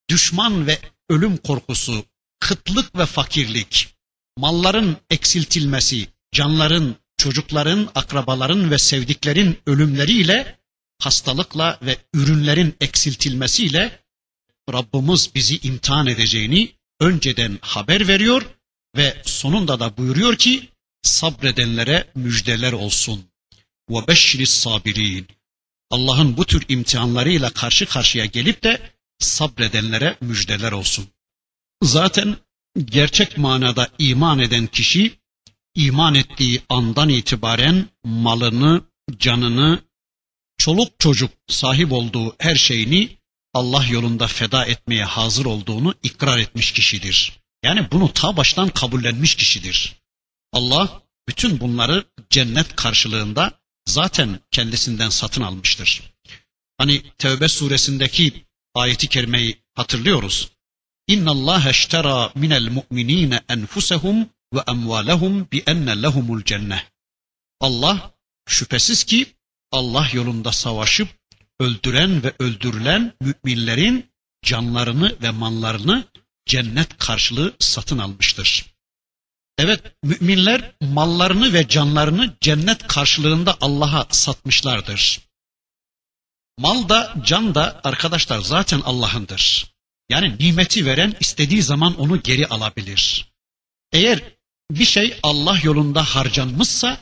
[0.09, 2.05] düşman ve ölüm korkusu,
[2.39, 3.95] kıtlık ve fakirlik,
[4.37, 10.59] malların eksiltilmesi, canların, çocukların, akrabaların ve sevdiklerin ölümleriyle,
[10.99, 13.99] hastalıkla ve ürünlerin eksiltilmesiyle
[14.73, 18.45] Rabbimiz bizi imtihan edeceğini önceden haber veriyor
[18.97, 20.69] ve sonunda da buyuruyor ki
[21.01, 23.25] sabredenlere müjdeler olsun.
[23.89, 25.27] Ve beşşiris sabirin.
[25.89, 31.07] Allah'ın bu tür imtihanlarıyla karşı karşıya gelip de sabredenlere müjdeler olsun.
[31.83, 32.37] Zaten
[32.85, 35.19] gerçek manada iman eden kişi
[35.75, 38.81] iman ettiği andan itibaren malını,
[39.17, 39.81] canını,
[40.57, 43.17] çoluk çocuk sahip olduğu her şeyini
[43.53, 47.39] Allah yolunda feda etmeye hazır olduğunu ikrar etmiş kişidir.
[47.63, 49.95] Yani bunu ta baştan kabullenmiş kişidir.
[50.53, 56.01] Allah bütün bunları cennet karşılığında zaten kendisinden satın almıştır.
[56.77, 60.49] Hani Tevbe suresindeki ayeti kerimeyi hatırlıyoruz.
[61.09, 66.83] İnna Allah eştera minel mu'minine enfusehum ve emvalehum bi enne lehumul cenneh.
[67.61, 68.11] Allah
[68.47, 69.35] şüphesiz ki
[69.71, 71.09] Allah yolunda savaşıp
[71.59, 74.11] öldüren ve öldürülen müminlerin
[74.45, 76.05] canlarını ve mallarını
[76.45, 78.65] cennet karşılığı satın almıştır.
[79.57, 85.19] Evet müminler mallarını ve canlarını cennet karşılığında Allah'a satmışlardır.
[86.57, 89.78] Mal da can da arkadaşlar zaten Allah'ındır.
[90.09, 93.31] Yani nimeti veren istediği zaman onu geri alabilir.
[93.91, 94.21] Eğer
[94.71, 96.97] bir şey Allah yolunda harcanmışsa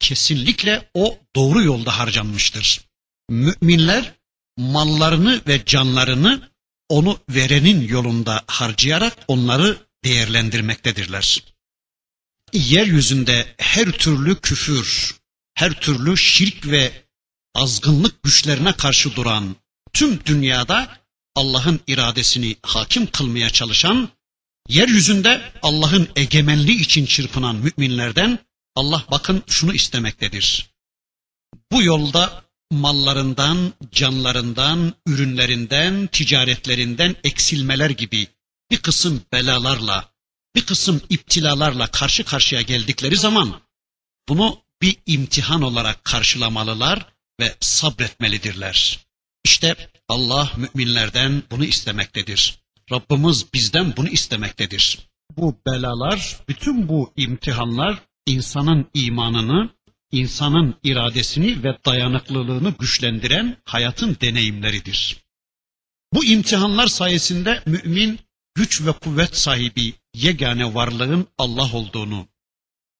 [0.00, 2.80] kesinlikle o doğru yolda harcanmıştır.
[3.28, 4.14] Müminler
[4.56, 6.52] mallarını ve canlarını
[6.88, 11.44] onu verenin yolunda harcayarak onları değerlendirmektedirler.
[12.52, 15.16] Yeryüzünde her türlü küfür,
[15.54, 16.92] her türlü şirk ve
[17.54, 19.56] azgınlık güçlerine karşı duran
[19.92, 21.01] tüm dünyada
[21.36, 24.08] Allah'ın iradesini hakim kılmaya çalışan,
[24.68, 28.38] yeryüzünde Allah'ın egemenliği için çırpınan müminlerden
[28.76, 30.70] Allah bakın şunu istemektedir.
[31.72, 38.26] Bu yolda mallarından, canlarından, ürünlerinden, ticaretlerinden eksilmeler gibi
[38.70, 40.12] bir kısım belalarla,
[40.54, 43.60] bir kısım iptilalarla karşı karşıya geldikleri zaman
[44.28, 47.06] bunu bir imtihan olarak karşılamalılar
[47.40, 48.98] ve sabretmelidirler.
[49.44, 52.58] İşte Allah müminlerden bunu istemektedir.
[52.92, 54.98] Rabbimiz bizden bunu istemektedir.
[55.36, 59.70] Bu belalar, bütün bu imtihanlar insanın imanını,
[60.10, 65.16] insanın iradesini ve dayanıklılığını güçlendiren hayatın deneyimleridir.
[66.12, 68.18] Bu imtihanlar sayesinde mümin
[68.54, 72.28] güç ve kuvvet sahibi yegane varlığın Allah olduğunu,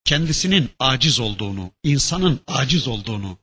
[0.05, 3.39] kendisinin aciz olduğunu, insanın aciz olduğunu,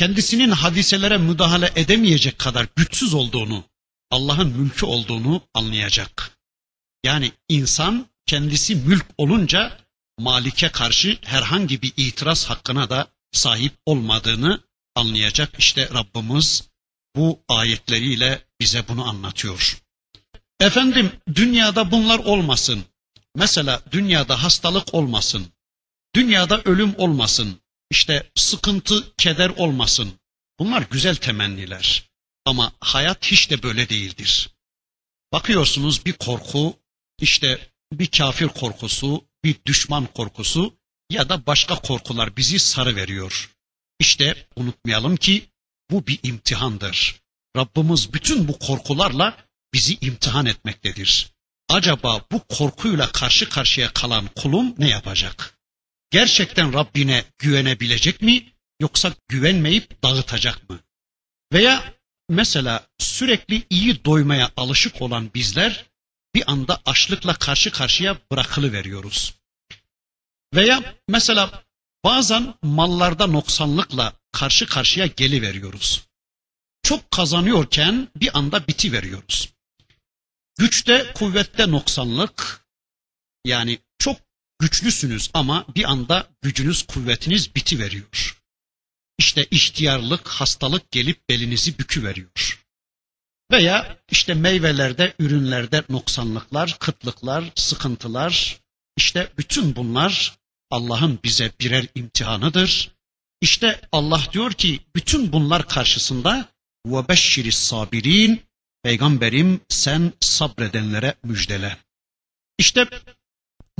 [0.00, 3.64] kendisinin hadiselere müdahale edemeyecek kadar güçsüz olduğunu,
[4.10, 6.38] Allah'ın mülkü olduğunu anlayacak.
[7.04, 9.78] Yani insan kendisi mülk olunca
[10.18, 14.60] Malik'e karşı herhangi bir itiraz hakkına da sahip olmadığını
[14.94, 15.54] anlayacak.
[15.58, 16.68] İşte Rabbimiz
[17.16, 19.80] bu ayetleriyle bize bunu anlatıyor.
[20.60, 22.84] Efendim dünyada bunlar olmasın.
[23.36, 25.46] Mesela dünyada hastalık olmasın.
[26.14, 27.60] Dünyada ölüm olmasın.
[27.90, 30.12] İşte sıkıntı, keder olmasın.
[30.58, 32.10] Bunlar güzel temenniler.
[32.44, 34.50] Ama hayat hiç de böyle değildir.
[35.32, 36.78] Bakıyorsunuz bir korku,
[37.20, 40.76] işte bir kafir korkusu, bir düşman korkusu
[41.10, 43.50] ya da başka korkular bizi sarı veriyor.
[43.98, 45.50] İşte unutmayalım ki
[45.90, 47.20] bu bir imtihandır.
[47.56, 49.36] Rabbimiz bütün bu korkularla
[49.74, 51.32] bizi imtihan etmektedir.
[51.68, 55.59] Acaba bu korkuyla karşı karşıya kalan kulum ne yapacak?
[56.10, 60.80] Gerçekten Rabbine güvenebilecek mi yoksa güvenmeyip dağıtacak mı?
[61.52, 61.94] Veya
[62.28, 65.90] mesela sürekli iyi doymaya alışık olan bizler
[66.34, 69.34] bir anda açlıkla karşı karşıya bırakılı veriyoruz.
[70.54, 71.64] Veya mesela
[72.04, 76.06] bazen mallarda noksanlıkla karşı karşıya geli veriyoruz.
[76.82, 79.48] Çok kazanıyorken bir anda biti veriyoruz.
[80.58, 82.66] Güçte, kuvvette noksanlık
[83.44, 84.29] yani çok
[84.60, 88.40] güçlüsünüz ama bir anda gücünüz, kuvvetiniz biti veriyor.
[89.18, 92.60] İşte ihtiyarlık, hastalık gelip belinizi bükü veriyor.
[93.52, 98.60] Veya işte meyvelerde, ürünlerde noksanlıklar, kıtlıklar, sıkıntılar,
[98.96, 100.38] işte bütün bunlar
[100.70, 102.90] Allah'ın bize birer imtihanıdır.
[103.40, 106.48] İşte Allah diyor ki bütün bunlar karşısında
[106.86, 108.42] ve beşşiris sabirin
[108.82, 111.76] peygamberim sen sabredenlere müjdele.
[112.58, 112.86] İşte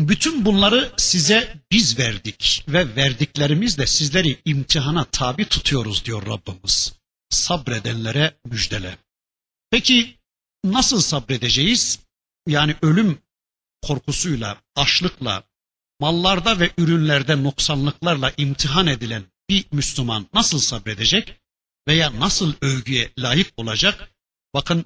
[0.09, 6.93] bütün bunları size biz verdik ve verdiklerimizle sizleri imtihana tabi tutuyoruz diyor Rabbimiz.
[7.31, 8.99] sabredenlere müjdele.
[9.71, 10.19] Peki
[10.65, 11.99] nasıl sabredeceğiz?
[12.47, 13.19] Yani ölüm
[13.83, 15.45] korkusuyla, açlıkla,
[16.01, 21.41] mallarda ve ürünlerde noksanlıklarla imtihan edilen bir Müslüman nasıl sabredecek
[21.89, 24.11] veya nasıl övgüye layık olacak?
[24.55, 24.85] Bakın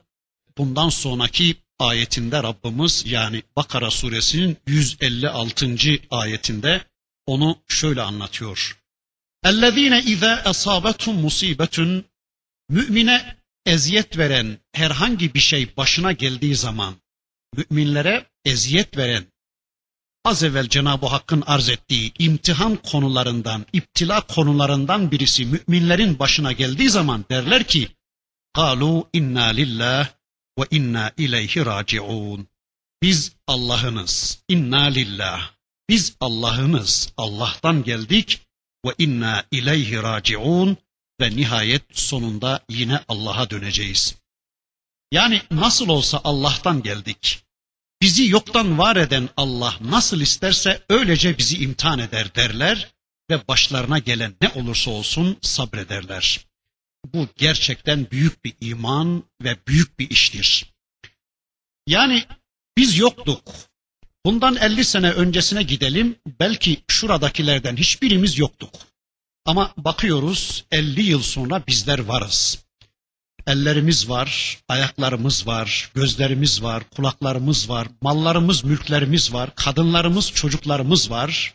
[0.59, 5.76] bundan sonraki ayetinde Rabbimiz yani Bakara suresinin 156.
[6.12, 6.86] ayetinde
[7.26, 8.78] onu şöyle anlatıyor.
[9.46, 12.06] اَلَّذ۪ينَ اِذَا اَصَابَتُمْ musibetun
[12.70, 16.96] Mümine eziyet veren herhangi bir şey başına geldiği zaman,
[17.56, 19.26] müminlere eziyet veren,
[20.26, 27.26] az evvel Cenab-ı Hakk'ın arz ettiği imtihan konularından, iptila konularından birisi müminlerin başına geldiği zaman
[27.32, 27.88] derler ki,
[28.56, 30.08] قَالُوا inna lillah
[30.59, 32.49] ve inna ileyhi raciun.
[33.03, 35.51] Biz Allah'ınız, inna lillah.
[35.89, 38.41] Biz Allah'ınız, Allah'tan geldik
[38.87, 40.77] ve inna ileyhi raciun
[41.21, 44.15] ve nihayet sonunda yine Allah'a döneceğiz.
[45.13, 47.45] Yani nasıl olsa Allah'tan geldik.
[48.03, 52.95] Bizi yoktan var eden Allah nasıl isterse öylece bizi imtihan eder derler
[53.31, 56.47] ve başlarına gelen ne olursa olsun sabrederler.
[57.05, 60.75] Bu gerçekten büyük bir iman ve büyük bir iştir.
[61.87, 62.25] Yani
[62.77, 63.53] biz yoktuk.
[64.27, 66.17] Bundan 50 sene öncesine gidelim.
[66.41, 68.71] Belki şuradakilerden hiçbirimiz yoktuk.
[69.45, 72.65] Ama bakıyoruz 50 yıl sonra bizler varız.
[73.47, 81.55] Ellerimiz var, ayaklarımız var, gözlerimiz var, kulaklarımız var, mallarımız, mülklerimiz var, kadınlarımız, çocuklarımız var.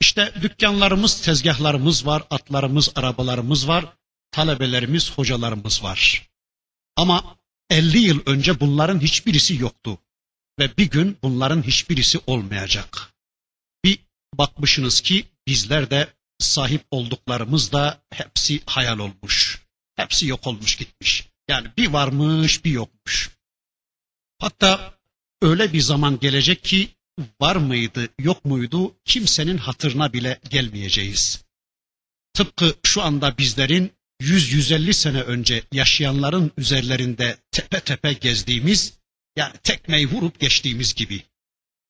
[0.00, 3.84] İşte dükkanlarımız, tezgahlarımız var, atlarımız, arabalarımız var,
[4.34, 6.30] talebelerimiz, hocalarımız var.
[6.96, 7.36] Ama
[7.70, 9.98] 50 yıl önce bunların hiçbirisi yoktu.
[10.58, 13.14] Ve bir gün bunların hiçbirisi olmayacak.
[13.84, 13.98] Bir
[14.34, 19.62] bakmışsınız ki bizler de sahip olduklarımız da hepsi hayal olmuş.
[19.96, 21.28] Hepsi yok olmuş gitmiş.
[21.48, 23.30] Yani bir varmış bir yokmuş.
[24.38, 24.94] Hatta
[25.42, 26.88] öyle bir zaman gelecek ki
[27.40, 31.44] var mıydı yok muydu kimsenin hatırına bile gelmeyeceğiz.
[32.32, 33.92] Tıpkı şu anda bizlerin
[34.24, 38.92] 100-150 sene önce yaşayanların üzerlerinde tepe tepe gezdiğimiz
[39.36, 41.22] yani tekmeyi vurup geçtiğimiz gibi.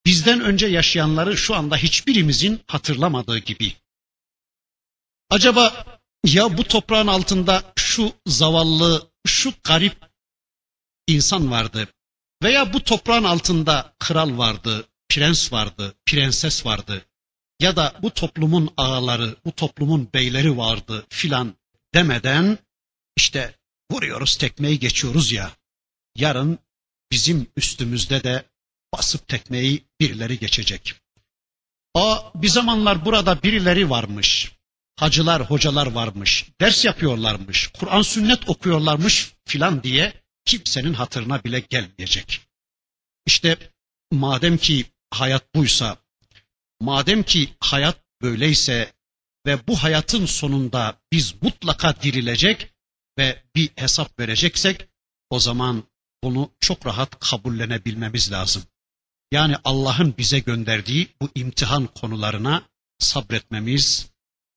[0.06, 3.74] Bizden önce yaşayanları şu anda hiçbirimizin hatırlamadığı gibi.
[5.30, 5.86] Acaba
[6.24, 9.96] ya bu toprağın altında şu zavallı, şu garip
[11.06, 11.88] insan vardı
[12.42, 17.06] veya bu toprağın altında kral vardı, prens vardı, prenses vardı
[17.60, 21.54] ya da bu toplumun ağaları, bu toplumun beyleri vardı filan
[21.94, 22.58] demeden
[23.16, 23.54] işte
[23.90, 25.52] vuruyoruz tekmeyi geçiyoruz ya.
[26.16, 26.58] Yarın
[27.12, 28.44] bizim üstümüzde de
[28.94, 30.94] basıp tekmeyi birileri geçecek.
[31.94, 34.52] Aa bir zamanlar burada birileri varmış.
[34.96, 36.46] Hacılar, hocalar varmış.
[36.60, 37.66] Ders yapıyorlarmış.
[37.68, 40.12] Kur'an sünnet okuyorlarmış filan diye
[40.44, 42.40] kimsenin hatırına bile gelmeyecek.
[43.26, 43.58] İşte
[44.12, 45.96] madem ki hayat buysa,
[46.80, 48.92] madem ki hayat böyleyse
[49.46, 52.74] ve bu hayatın sonunda biz mutlaka dirilecek
[53.18, 54.88] ve bir hesap vereceksek
[55.30, 55.84] o zaman
[56.24, 58.62] bunu çok rahat kabullenebilmemiz lazım.
[59.32, 62.62] Yani Allah'ın bize gönderdiği bu imtihan konularına
[62.98, 64.10] sabretmemiz,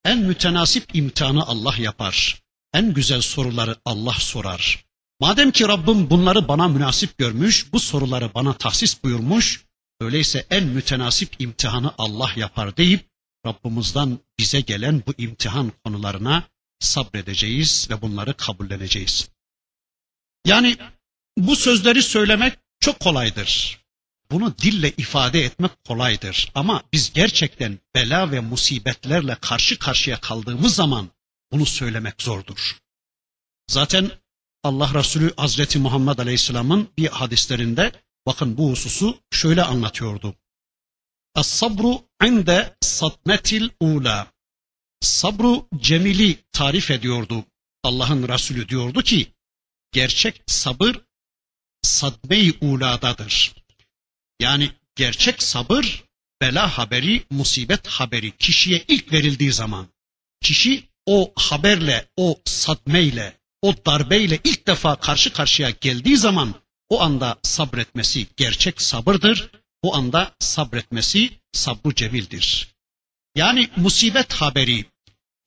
[0.06, 2.44] en mütenasip imtihanı Allah yapar.
[2.74, 4.86] En güzel soruları Allah sorar.
[5.20, 9.66] Madem ki Rabbim bunları bana münasip görmüş, bu soruları bana tahsis buyurmuş,
[10.02, 13.10] öyleyse en mütenasip imtihanı Allah yapar deyip
[13.48, 16.44] Rabbimizden bize gelen bu imtihan konularına
[16.80, 19.30] sabredeceğiz ve bunları kabulleneceğiz.
[20.46, 20.78] Yani
[21.38, 23.82] bu sözleri söylemek çok kolaydır.
[24.32, 31.10] Bunu dille ifade etmek kolaydır ama biz gerçekten bela ve musibetlerle karşı karşıya kaldığımız zaman
[31.52, 32.78] bunu söylemek zordur.
[33.68, 34.12] Zaten
[34.64, 37.92] Allah Resulü Hazreti Muhammed Aleyhisselam'ın bir hadislerinde
[38.26, 40.36] bakın bu hususu şöyle anlatıyordu.
[41.38, 44.34] Es-sabru inde satmetil ula.
[45.02, 47.46] Sabru cemili tarif ediyordu.
[47.84, 49.28] Allah'ın Resulü diyordu ki
[49.92, 50.96] gerçek sabır
[51.82, 53.56] sadme-i uladadır.
[54.40, 56.04] Yani gerçek sabır
[56.42, 59.88] bela haberi, musibet haberi kişiye ilk verildiği zaman
[60.42, 66.54] kişi o haberle, o sadmeyle, o darbeyle ilk defa karşı karşıya geldiği zaman
[66.90, 69.52] o anda sabretmesi gerçek sabırdır.
[69.82, 72.76] O anda sabretmesi sabru cemildir.
[73.36, 74.86] Yani musibet haberi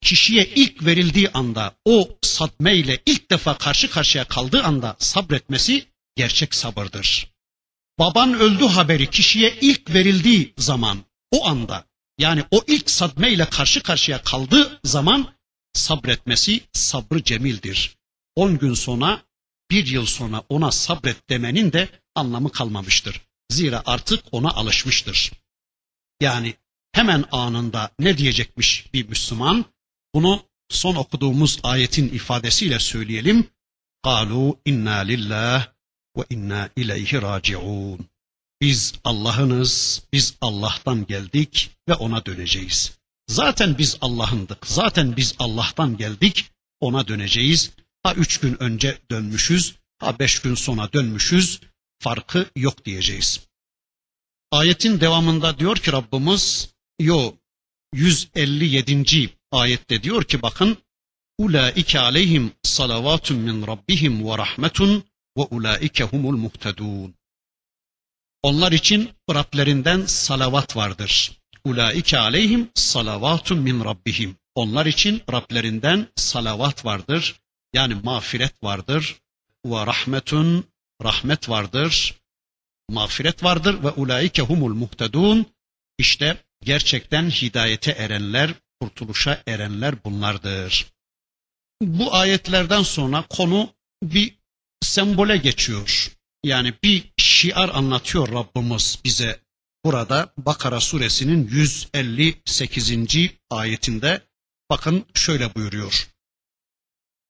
[0.01, 7.31] kişiye ilk verildiği anda o sadmeyle ilk defa karşı karşıya kaldığı anda sabretmesi gerçek sabırdır.
[7.99, 10.99] Baban öldü haberi kişiye ilk verildiği zaman
[11.31, 11.85] o anda
[12.17, 15.33] yani o ilk sadmeyle karşı karşıya kaldığı zaman
[15.73, 17.97] sabretmesi sabrı cemildir.
[18.35, 19.21] on gün sonra,
[19.71, 23.21] bir yıl sonra ona sabret demenin de anlamı kalmamıştır.
[23.50, 25.32] Zira artık ona alışmıştır.
[26.20, 26.54] Yani
[26.92, 29.64] hemen anında ne diyecekmiş bir Müslüman?
[30.14, 33.50] Bunu son okuduğumuz ayetin ifadesiyle söyleyelim.
[34.04, 35.68] قَالُوا inna lillah
[36.16, 38.08] ve inna ileyhi raciun.
[38.60, 42.98] Biz Allah'ınız, biz Allah'tan geldik ve ona döneceğiz.
[43.28, 46.50] Zaten biz Allah'ındık, zaten biz Allah'tan geldik,
[46.80, 47.70] ona döneceğiz.
[48.02, 51.60] Ha üç gün önce dönmüşüz, ha beş gün sonra dönmüşüz,
[52.01, 53.47] farkı yok diyeceğiz.
[54.51, 57.33] Ayetin devamında diyor ki Rabbimiz, yo
[57.93, 59.29] 157.
[59.51, 60.77] ayette diyor ki bakın,
[61.37, 65.03] Ulaike aleyhim salavatun min rabbihim ve rahmetun
[65.37, 67.15] ve ulaike humul muhtedun.
[68.43, 71.31] Onlar için Rablerinden salavat vardır.
[71.63, 74.37] Ulaike aleyhim salavatun min rabbihim.
[74.55, 77.35] Onlar için Rablerinden salavat vardır.
[77.73, 79.21] Yani mağfiret vardır.
[79.65, 80.63] Ve rahmetun
[81.03, 82.15] rahmet vardır.
[82.89, 85.45] Mağfiret vardır ve ulaike humul muhtedun.
[85.97, 90.85] İşte gerçekten hidayete erenler, kurtuluşa erenler bunlardır.
[91.81, 93.73] Bu ayetlerden sonra konu
[94.03, 94.35] bir
[94.81, 96.11] sembole geçiyor.
[96.43, 99.39] Yani bir şiar anlatıyor Rabbimiz bize
[99.85, 102.93] burada Bakara suresinin 158.
[103.49, 104.21] ayetinde
[104.69, 106.07] bakın şöyle buyuruyor.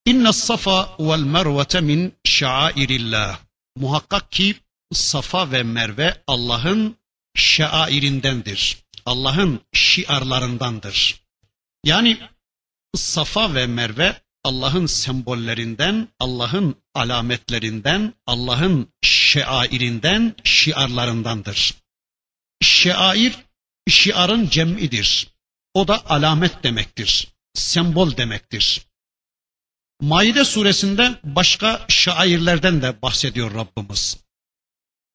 [0.05, 3.39] İnne safa vel mervete min şairillah.
[3.75, 4.55] Muhakkak ki
[4.93, 6.97] Safa ve Merve Allah'ın
[7.35, 8.77] şairindendir.
[9.05, 11.21] Allah'ın şiarlarındandır.
[11.83, 12.17] Yani
[12.95, 21.73] Safa ve Merve Allah'ın sembollerinden, Allah'ın alametlerinden, Allah'ın şeairinden, şiarlarındandır.
[22.61, 23.35] Şeair,
[23.89, 25.27] şiarın cem'idir.
[25.73, 28.81] O da alamet demektir, sembol demektir.
[30.01, 34.17] Maide suresinde başka şairlerden de bahsediyor Rabbimiz.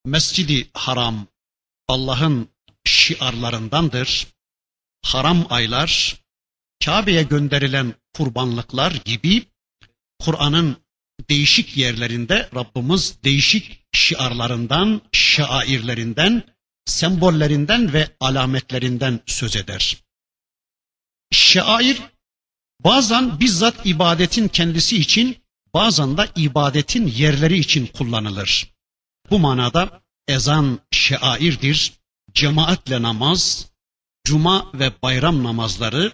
[0.05, 1.27] Mescidi Haram
[1.89, 2.49] Allah'ın
[2.85, 4.27] şiarlarındandır.
[5.05, 6.17] Haram aylar,
[6.85, 9.45] Kabe'ye gönderilen kurbanlıklar gibi
[10.19, 10.77] Kur'an'ın
[11.31, 16.43] değişik yerlerinde Rabbimiz değişik şiarlarından, şairlerinden,
[16.85, 19.97] sembollerinden ve alametlerinden söz eder.
[21.33, 21.99] Şair
[22.85, 25.37] bazen bizzat ibadetin kendisi için,
[25.75, 28.73] bazen de ibadetin yerleri için kullanılır.
[29.31, 31.93] Bu manada ezan şairdir,
[32.33, 33.71] cemaatle namaz,
[34.25, 36.13] cuma ve bayram namazları,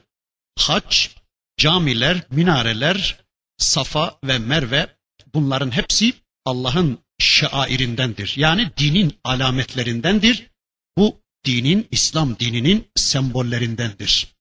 [0.58, 1.08] hac,
[1.56, 3.24] camiler, minareler,
[3.58, 4.96] Safa ve Merve
[5.34, 8.34] bunların hepsi Allah'ın şairindendir.
[8.36, 10.50] Yani dinin alametlerindendir.
[10.98, 14.34] Bu dinin, İslam dininin sembollerindendir.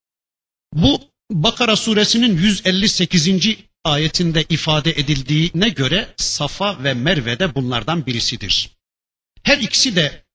[0.73, 3.57] Bu Bakara suresinin 158.
[3.83, 8.69] ayetinde ifade edildiğine göre Safa ve Merve de bunlardan birisidir.
[9.43, 10.25] Her ikisi de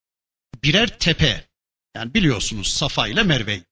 [0.65, 1.49] birer tepe.
[1.97, 3.63] Yani biliyorsunuz Safa ile Merve.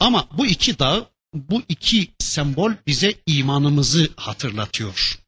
[0.00, 5.18] Ama bu iki dağ bu iki sembol bize imanımızı hatırlatıyor.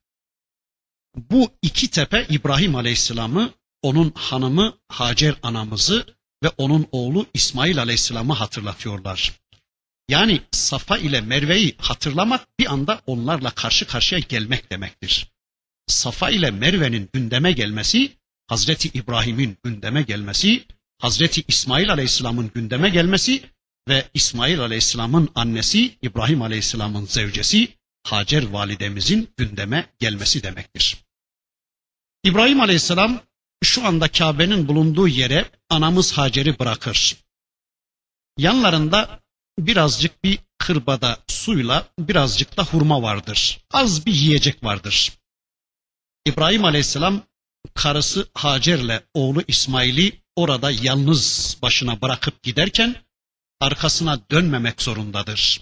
[1.16, 6.06] Bu iki tepe İbrahim Aleyhisselam'ı, onun hanımı Hacer anamızı
[6.42, 9.32] ve onun oğlu İsmail Aleyhisselam'ı hatırlatıyorlar.
[10.08, 15.32] Yani Safa ile Merve'yi hatırlamak bir anda onlarla karşı karşıya gelmek demektir.
[15.86, 20.64] Safa ile Merve'nin gündeme gelmesi, Hazreti İbrahim'in gündeme gelmesi,
[20.98, 23.42] Hazreti İsmail Aleyhisselam'ın gündeme gelmesi
[23.88, 27.68] ve İsmail Aleyhisselam'ın annesi İbrahim Aleyhisselam'ın zevcesi
[28.02, 30.96] Hacer validemizin gündeme gelmesi demektir.
[32.24, 33.20] İbrahim Aleyhisselam
[33.64, 37.16] şu anda Kabe'nin bulunduğu yere anamız Hacer'i bırakır.
[38.38, 39.20] Yanlarında
[39.58, 43.60] birazcık bir kırbada suyla birazcık da hurma vardır.
[43.70, 45.12] Az bir yiyecek vardır.
[46.26, 47.22] İbrahim Aleyhisselam
[47.74, 52.96] karısı Hacer'le oğlu İsmail'i orada yalnız başına bırakıp giderken
[53.60, 55.60] arkasına dönmemek zorundadır.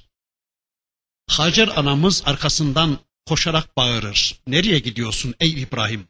[1.28, 4.40] Hacer anamız arkasından koşarak bağırır.
[4.47, 6.09] Nereye gidiyorsun ey İbrahim?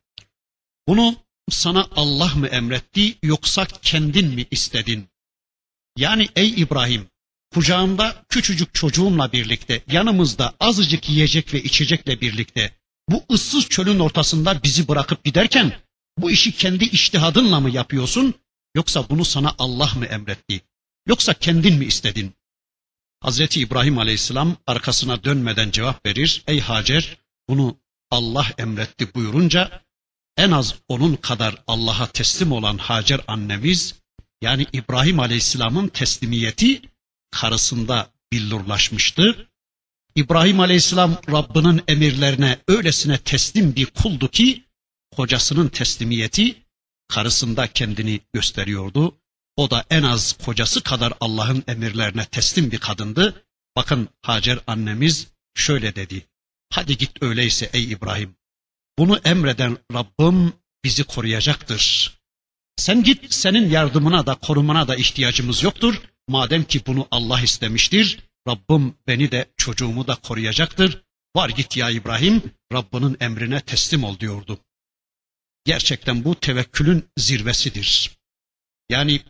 [0.89, 1.16] Bunu
[1.51, 5.09] sana Allah mı emretti yoksa kendin mi istedin?
[5.97, 7.07] Yani ey İbrahim,
[7.55, 12.75] kucağımda küçücük çocuğumla birlikte, yanımızda azıcık yiyecek ve içecekle birlikte,
[13.09, 15.73] bu ıssız çölün ortasında bizi bırakıp giderken,
[16.19, 18.35] bu işi kendi iştihadınla mı yapıyorsun,
[18.75, 20.61] yoksa bunu sana Allah mı emretti?
[21.07, 22.33] Yoksa kendin mi istedin?
[23.21, 26.43] Hazreti İbrahim Aleyhisselam arkasına dönmeden cevap verir.
[26.47, 27.77] Ey Hacer bunu
[28.11, 29.83] Allah emretti buyurunca
[30.37, 33.95] en az onun kadar Allah'a teslim olan Hacer annemiz
[34.43, 36.83] yani İbrahim Aleyhisselam'ın teslimiyeti
[37.35, 39.49] karısında billurlaşmıştı.
[40.14, 44.64] İbrahim Aleyhisselam Rabbinin emirlerine öylesine teslim bir kuldu ki
[45.16, 46.57] kocasının teslimiyeti
[47.09, 49.18] karısında kendini gösteriyordu.
[49.57, 53.45] O da en az kocası kadar Allah'ın emirlerine teslim bir kadındı.
[53.76, 56.26] Bakın Hacer annemiz şöyle dedi.
[56.70, 58.37] Hadi git öyleyse ey İbrahim.
[58.99, 60.53] Bunu emreden Rabbim
[60.85, 62.14] bizi koruyacaktır.
[62.76, 66.01] Sen git senin yardımına da korumana da ihtiyacımız yoktur.
[66.29, 68.18] Madem ki bunu Allah istemiştir,
[68.49, 71.05] Rabbim beni de çocuğumu da koruyacaktır.
[71.37, 74.61] Var git ya İbrahim, Rabbinin emrine teslim ol diyordu.
[75.64, 78.11] Gerçekten bu tevekkülün zirvesidir.
[78.89, 79.20] Yani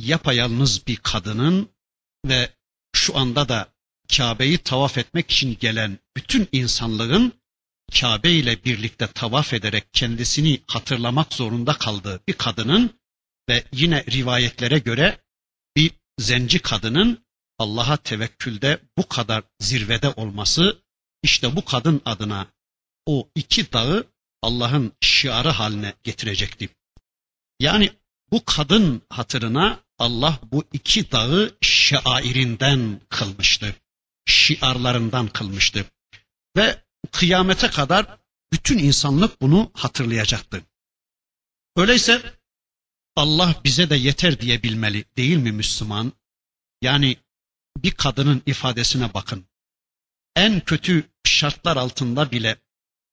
[0.00, 1.70] yapayalnız bir kadının
[2.26, 2.50] ve
[2.92, 3.74] şu anda da
[4.16, 7.32] Kabe'yi tavaf etmek için gelen bütün insanlığın
[8.00, 13.00] Kabe ile birlikte tavaf ederek kendisini hatırlamak zorunda kaldığı bir kadının
[13.48, 15.18] ve yine rivayetlere göre
[15.76, 17.24] bir zenci kadının
[17.58, 20.82] Allah'a tevekkülde bu kadar zirvede olması
[21.22, 22.46] işte bu kadın adına
[23.06, 24.06] o iki dağı
[24.42, 26.68] Allah'ın şiarı haline getirecekti.
[27.60, 27.92] Yani
[28.30, 33.76] bu kadın hatırına Allah bu iki dağı şairinden kılmıştı.
[34.26, 35.84] Şiarlarından kılmıştı.
[36.56, 38.18] Ve kıyamete kadar
[38.52, 40.62] bütün insanlık bunu hatırlayacaktı.
[41.76, 42.37] Öyleyse
[43.18, 46.12] Allah bize de yeter diye bilmeli değil mi Müslüman?
[46.82, 47.16] Yani
[47.76, 49.46] bir kadının ifadesine bakın.
[50.36, 52.56] En kötü şartlar altında bile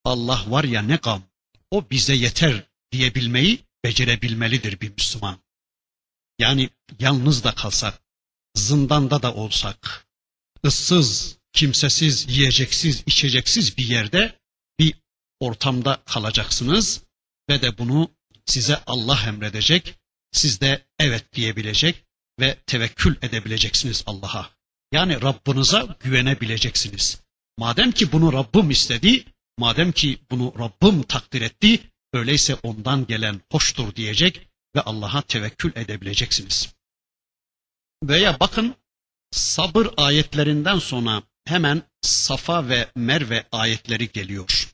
[0.03, 1.23] Allah var ya ne gam,
[1.71, 5.39] o bize yeter diyebilmeyi becerebilmelidir bir Müslüman.
[6.39, 8.01] Yani yalnız da kalsak,
[8.55, 10.07] zindanda da olsak,
[10.65, 14.39] ıssız, kimsesiz, yiyeceksiz, içeceksiz bir yerde
[14.79, 14.93] bir
[15.39, 17.01] ortamda kalacaksınız
[17.49, 18.11] ve de bunu
[18.45, 19.95] size Allah emredecek,
[20.31, 22.05] siz de evet diyebilecek
[22.39, 24.49] ve tevekkül edebileceksiniz Allah'a.
[24.91, 27.21] Yani Rabbinize güvenebileceksiniz.
[27.57, 29.25] Madem ki bunu Rabbim istedi,
[29.57, 36.75] madem ki bunu Rabbim takdir etti, öyleyse ondan gelen hoştur diyecek ve Allah'a tevekkül edebileceksiniz.
[38.03, 38.75] Veya bakın
[39.31, 44.73] sabır ayetlerinden sonra hemen Safa ve Merve ayetleri geliyor.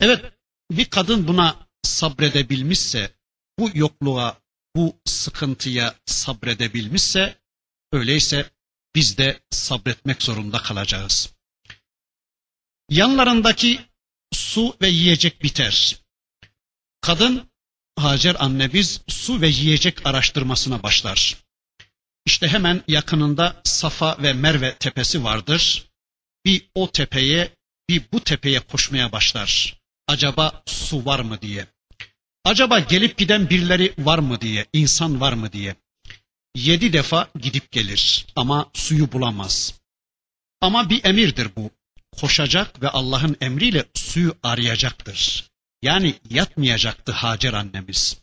[0.00, 0.24] Evet
[0.70, 3.14] bir kadın buna sabredebilmişse,
[3.58, 4.40] bu yokluğa,
[4.76, 7.38] bu sıkıntıya sabredebilmişse,
[7.92, 8.50] öyleyse
[8.94, 11.34] biz de sabretmek zorunda kalacağız.
[12.90, 13.80] Yanlarındaki
[14.32, 15.98] su ve yiyecek biter.
[17.00, 17.50] Kadın
[17.98, 21.36] Hacer annemiz su ve yiyecek araştırmasına başlar.
[22.26, 25.90] İşte hemen yakınında Safa ve Merve tepesi vardır.
[26.44, 27.54] Bir o tepeye,
[27.88, 29.80] bir bu tepeye koşmaya başlar.
[30.08, 31.66] Acaba su var mı diye.
[32.44, 35.76] Acaba gelip giden birileri var mı diye, insan var mı diye.
[36.54, 39.74] Yedi defa gidip gelir ama suyu bulamaz.
[40.60, 41.70] Ama bir emirdir bu.
[42.20, 45.50] Koşacak ve Allah'ın emriyle suyu arayacaktır.
[45.82, 48.20] Yani yatmayacaktı Hacer annemiz.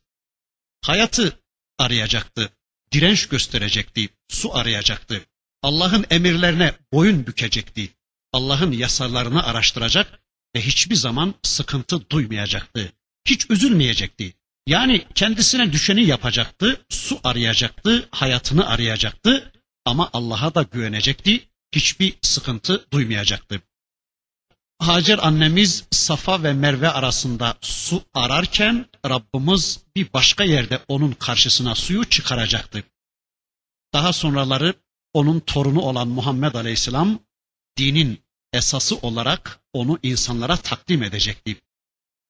[0.82, 1.40] Hayatı
[1.78, 2.50] arayacaktı,
[2.92, 5.26] direnç gösterecekti, su arayacaktı.
[5.62, 7.90] Allah'ın emirlerine boyun bükecekti.
[8.34, 10.22] Allah'ın yasalarını araştıracak
[10.56, 12.94] ve hiçbir zaman sıkıntı duymayacaktı.
[13.26, 14.34] Hiç üzülmeyecekti.
[14.68, 19.52] Yani kendisine düşeni yapacaktı, su arayacaktı, hayatını arayacaktı
[19.86, 23.62] ama Allah'a da güvenecekti, hiçbir sıkıntı duymayacaktı.
[24.80, 32.06] Hacer annemiz Safa ve Merve arasında su ararken Rabbimiz bir başka yerde onun karşısına suyu
[32.06, 32.84] çıkaracaktı.
[33.94, 34.74] Daha sonraları
[35.14, 37.20] onun torunu olan Muhammed Aleyhisselam
[37.78, 41.62] dinin esası olarak onu insanlara takdim edecekti.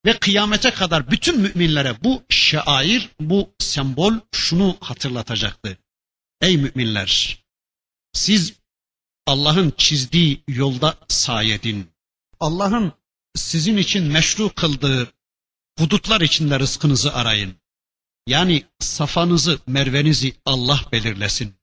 [0.05, 5.77] Ve kıyamete kadar bütün müminlere bu şair, bu sembol şunu hatırlatacaktı.
[6.41, 7.43] Ey müminler!
[8.13, 8.53] Siz
[9.27, 11.91] Allah'ın çizdiği yolda sayedin.
[12.39, 12.91] Allah'ın
[13.35, 15.13] sizin için meşru kıldığı
[15.79, 17.55] hudutlar içinde rızkınızı arayın.
[18.27, 21.55] Yani safanızı, mervenizi Allah belirlesin.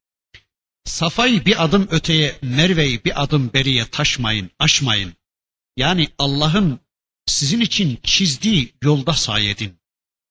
[0.84, 5.14] Safayı bir adım öteye, Merve'yi bir adım beriye taşmayın, aşmayın.
[5.76, 6.80] Yani Allah'ın
[7.28, 9.78] sizin için çizdiği yolda sayedin.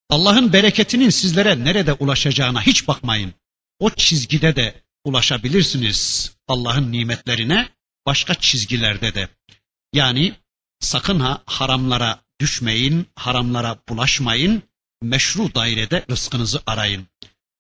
[0.10, 3.34] Allah'ın bereketinin sizlere nerede ulaşacağına hiç bakmayın.
[3.80, 7.70] O çizgide de ulaşabilirsiniz Allah'ın nimetlerine
[8.06, 9.30] başka çizgilerde de.
[9.94, 10.34] Yani
[10.80, 14.64] sakın ha haramlara düşmeyin, haramlara bulaşmayın,
[15.02, 17.08] meşru dairede rızkınızı arayın.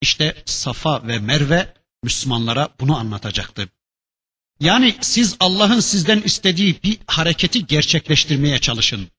[0.01, 1.73] İşte Safa ve Merve
[2.03, 3.69] Müslümanlara bunu anlatacaktı.
[4.59, 9.09] Yani siz Allah'ın sizden istediği bir hareketi gerçekleştirmeye çalışın.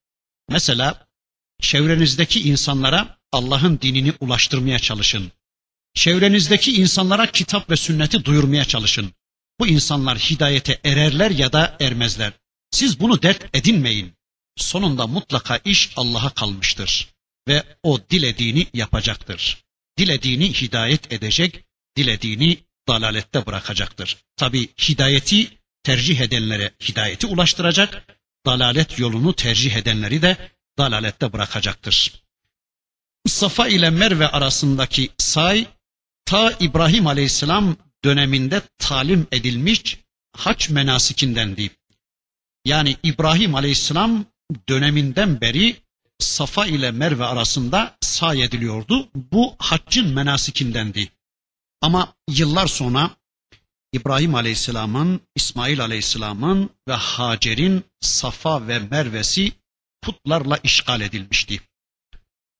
[0.48, 1.06] Mesela
[1.60, 5.32] çevrenizdeki insanlara Allah'ın dinini ulaştırmaya çalışın.
[5.94, 9.12] Çevrenizdeki insanlara kitap ve sünneti duyurmaya çalışın.
[9.60, 12.32] bu insanlar hidayete ererler ya da ermezler.
[12.70, 14.12] Siz bunu dert edinmeyin.
[14.56, 17.08] Sonunda mutlaka iş Allah'a kalmıştır
[17.48, 19.64] ve o dilediğini yapacaktır.
[19.98, 21.64] Dilediğini hidayet edecek,
[21.96, 24.16] dilediğini dalalette bırakacaktır.
[24.36, 25.50] Tabi hidayeti
[25.82, 28.17] tercih edenlere hidayeti ulaştıracak,
[28.48, 30.36] dalalet yolunu tercih edenleri de
[30.78, 32.22] dalalette bırakacaktır.
[33.26, 35.66] Safa ile Merve arasındaki say
[36.24, 39.98] ta İbrahim Aleyhisselam döneminde talim edilmiş
[40.32, 41.70] haç menasikindendi.
[42.64, 44.24] Yani İbrahim Aleyhisselam
[44.68, 45.76] döneminden beri
[46.18, 49.08] Safa ile Merve arasında say ediliyordu.
[49.14, 51.08] Bu haccın menasikindendi.
[51.80, 53.10] Ama yıllar sonra
[53.92, 59.52] İbrahim Aleyhisselam'ın, İsmail Aleyhisselam'ın ve Hacer'in Safa ve Merve'si
[60.02, 61.60] putlarla işgal edilmişti.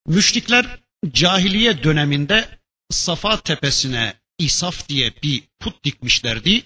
[0.07, 0.79] Müşrikler
[1.11, 2.59] cahiliye döneminde
[2.89, 6.63] Safa tepesine İsaf diye bir put dikmişlerdi.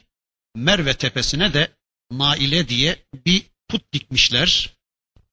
[0.55, 1.71] Merve tepesine de
[2.11, 4.73] Naile diye bir put dikmişler.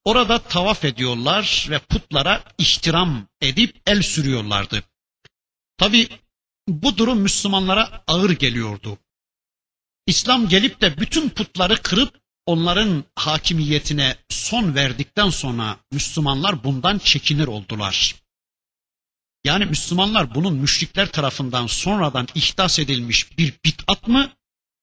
[0.05, 4.83] Orada tavaf ediyorlar ve putlara ihtiram edip el sürüyorlardı.
[5.77, 6.09] Tabi
[6.67, 8.97] bu durum Müslümanlara ağır geliyordu.
[10.11, 18.15] İslam gelip de bütün putları kırıp onların hakimiyetine son verdikten sonra Müslümanlar bundan çekinir oldular.
[19.43, 24.31] Yani Müslümanlar bunun müşrikler tarafından sonradan ihdas edilmiş bir bid'at mı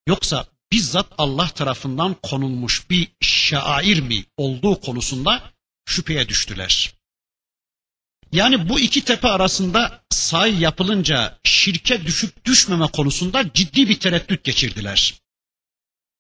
[0.07, 5.51] yoksa bizzat Allah tarafından konulmuş bir şair mi olduğu konusunda
[5.87, 6.98] şüpheye düştüler.
[8.33, 15.15] Yani bu iki tepe arasında say yapılınca şirke düşüp düşmeme konusunda ciddi bir tereddüt geçirdiler.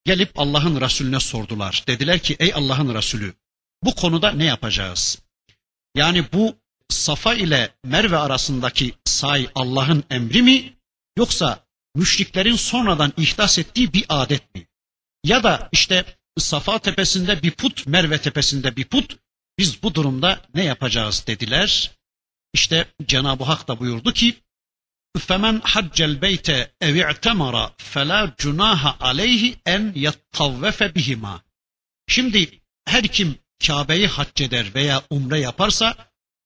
[0.04, 1.84] Gelip Allah'ın Resulüne sordular.
[1.86, 3.34] Dediler ki ey Allah'ın Resulü
[3.82, 5.18] bu konuda ne yapacağız?
[5.94, 6.56] Yani bu
[6.88, 10.76] Safa ile Merve arasındaki say Allah'ın emri mi
[11.18, 14.66] yoksa müşriklerin sonradan ihdas ettiği bir adet mi?
[15.24, 16.04] Ya da işte
[16.38, 19.16] Safa tepesinde bir put, Merve tepesinde bir put.
[19.58, 21.97] Biz bu durumda ne yapacağız dediler.
[22.57, 24.43] İşte Cenab-ı Hak da buyurdu ki
[25.17, 26.47] فَمَنْ حَجَّ الْبَيْتَ
[26.81, 27.55] اَوْ اِعْتَمَرَ
[27.93, 31.39] فَلَا جُنَاهَ عَلَيْهِ اَنْ يَتَّوَّفَ بِهِمَا
[32.07, 33.35] Şimdi her kim
[33.67, 35.95] Kabe'yi hac eder veya umre yaparsa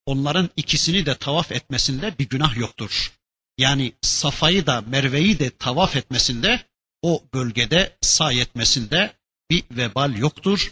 [0.05, 3.11] onların ikisini de tavaf etmesinde bir günah yoktur.
[3.57, 6.65] Yani Safa'yı da Merve'yi de tavaf etmesinde
[7.01, 9.13] o bölgede say etmesinde
[9.49, 10.71] bir vebal yoktur,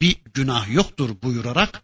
[0.00, 1.82] bir günah yoktur buyurarak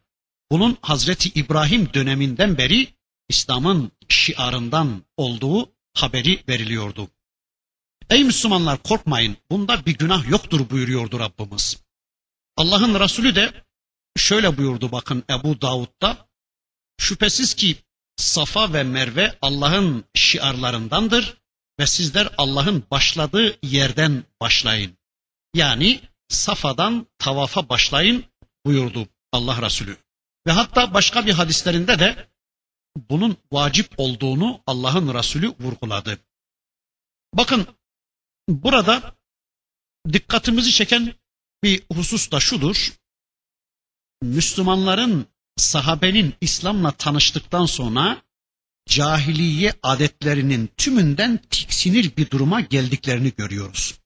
[0.51, 2.89] bunun Hazreti İbrahim döneminden beri
[3.30, 7.10] İslam'ın şiarından olduğu haberi veriliyordu.
[8.10, 11.78] Ey Müslümanlar korkmayın bunda bir günah yoktur buyuruyordu Rabbimiz.
[12.58, 13.66] Allah'ın Resulü de
[14.18, 16.28] şöyle buyurdu bakın Ebu Davud'da
[16.98, 17.78] şüphesiz ki
[18.18, 21.38] Safa ve Merve Allah'ın şiarlarındandır
[21.80, 24.98] ve sizler Allah'ın başladığı yerden başlayın.
[25.54, 28.26] Yani Safa'dan tavafa başlayın
[28.66, 29.98] buyurdu Allah Resulü.
[30.48, 32.28] Ve hatta başka bir hadislerinde de
[32.96, 36.20] bunun vacip olduğunu Allah'ın Resulü vurguladı.
[37.34, 37.68] Bakın
[38.50, 39.16] burada
[40.14, 41.14] dikkatimizi çeken
[41.64, 42.94] bir husus da şudur.
[44.22, 45.28] Müslümanların
[45.58, 48.22] sahabenin İslam'la tanıştıktan sonra
[48.86, 54.00] cahiliye adetlerinin tümünden tiksinir bir duruma geldiklerini görüyoruz.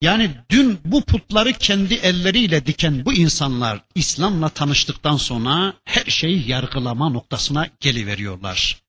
[0.00, 7.08] Yani dün bu putları kendi elleriyle diken bu insanlar İslam'la tanıştıktan sonra her şeyi yargılama
[7.08, 8.82] noktasına geliveriyorlar.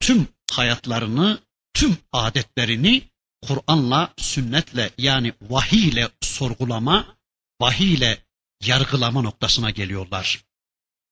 [0.00, 1.38] Tüm hayatlarını,
[1.74, 3.02] tüm adetlerini
[3.42, 7.16] Kur'an'la, sünnetle yani vahiy ile sorgulama,
[7.60, 8.18] vahiy ile
[8.66, 10.44] yargılama noktasına geliyorlar.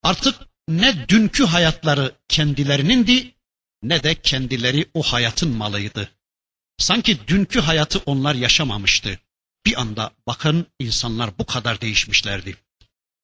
[0.03, 0.35] Artık
[0.69, 3.35] ne dünkü hayatları kendilerinin
[3.83, 6.11] ne de kendileri o hayatın malıydı.
[6.81, 9.21] Sanki dünkü hayatı onlar yaşamamıştı.
[9.67, 12.57] Bir anda bakın insanlar bu kadar değişmişlerdi.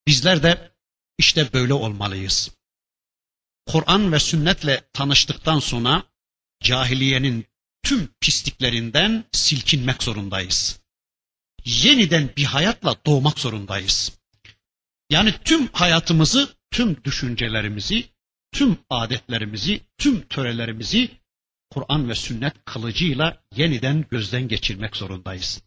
[0.07, 0.71] Bizler de
[1.17, 2.51] işte böyle olmalıyız.
[3.65, 6.03] Kur'an ve sünnetle tanıştıktan sonra
[6.63, 7.45] cahiliyenin
[7.83, 10.79] tüm pisliklerinden silkinmek zorundayız.
[11.65, 14.11] Yeniden bir hayatla doğmak zorundayız.
[15.09, 18.05] Yani tüm hayatımızı, tüm düşüncelerimizi,
[18.51, 21.11] tüm adetlerimizi, tüm törelerimizi
[21.77, 25.63] Kur'an ve sünnet kılıcıyla yeniden gözden geçirmek zorundayız.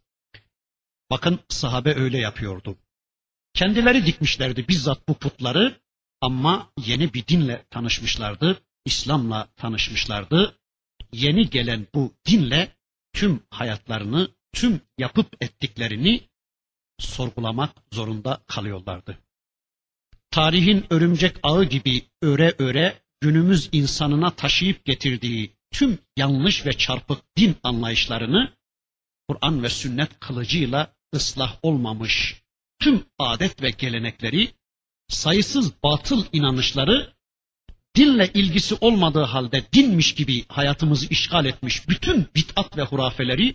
[1.11, 2.77] Bakın sahabe öyle yapıyordu.
[3.55, 5.81] Kendileri dikmişlerdi bizzat bu putları
[6.21, 10.59] ama yeni bir dinle tanışmışlardı, İslam'la tanışmışlardı.
[11.13, 12.77] Yeni gelen bu dinle
[13.13, 16.29] tüm hayatlarını, tüm yapıp ettiklerini
[16.99, 19.19] sorgulamak zorunda kalıyorlardı.
[20.31, 27.57] Tarihin örümcek ağı gibi öre öre günümüz insanına taşıyıp getirdiği tüm yanlış ve çarpık din
[27.63, 28.53] anlayışlarını
[29.29, 32.43] Kur'an ve sünnet kılıcıyla ıslah olmamış
[32.81, 34.51] tüm adet ve gelenekleri,
[35.09, 37.13] sayısız batıl inanışları,
[37.97, 43.55] dinle ilgisi olmadığı halde dinmiş gibi hayatımızı işgal etmiş bütün bit'at ve hurafeleri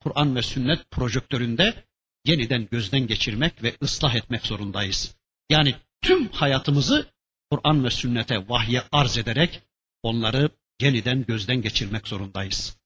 [0.00, 1.84] Kur'an ve sünnet projektöründe
[2.24, 5.16] yeniden gözden geçirmek ve ıslah etmek zorundayız.
[5.50, 7.06] Yani tüm hayatımızı
[7.50, 9.62] Kur'an ve sünnete vahye arz ederek
[10.02, 10.50] onları
[10.80, 12.76] yeniden gözden geçirmek zorundayız.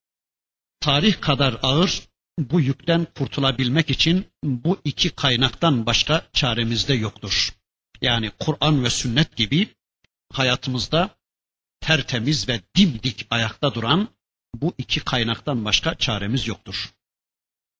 [0.80, 2.02] Tarih kadar ağır
[2.38, 7.54] bu yükten kurtulabilmek için bu iki kaynaktan başka çaremiz de yoktur.
[8.00, 9.74] Yani Kur'an ve sünnet gibi
[10.32, 11.10] hayatımızda
[11.80, 14.08] tertemiz ve dimdik ayakta duran
[14.54, 16.90] bu iki kaynaktan başka çaremiz yoktur.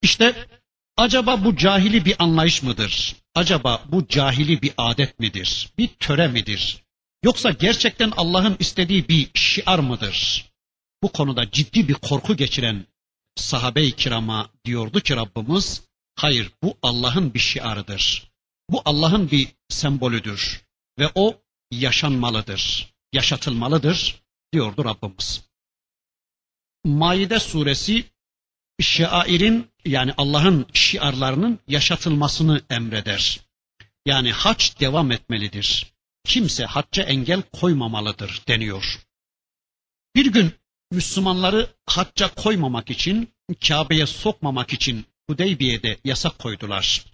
[0.02, 0.48] İşte
[0.96, 3.16] acaba bu cahili bir anlayış mıdır?
[3.34, 5.70] Acaba bu cahili bir adet midir?
[5.78, 6.82] Bir töre midir?
[7.24, 10.50] Yoksa gerçekten Allah'ın istediği bir şiar mıdır?
[11.02, 12.86] Bu konuda ciddi bir korku geçiren
[13.36, 15.82] sahabe-i kirama diyordu ki Rabbimiz,
[16.16, 18.30] hayır bu Allah'ın bir şiarıdır.
[18.70, 20.62] Bu Allah'ın bir sembolüdür
[20.98, 21.40] ve o
[21.70, 25.42] yaşanmalıdır, yaşatılmalıdır diyordu Rabbimiz.
[26.84, 28.04] Maide suresi
[28.80, 33.40] şiairin yani Allah'ın şiarlarının yaşatılmasını emreder.
[34.06, 35.92] Yani haç devam etmelidir.
[36.24, 39.00] Kimse hacca engel koymamalıdır deniyor.
[40.16, 40.52] Bir gün
[40.90, 43.34] Müslümanları hacca koymamak için,
[43.68, 47.04] Kabe'ye sokmamak için Hudeybiye'de yasak koydular.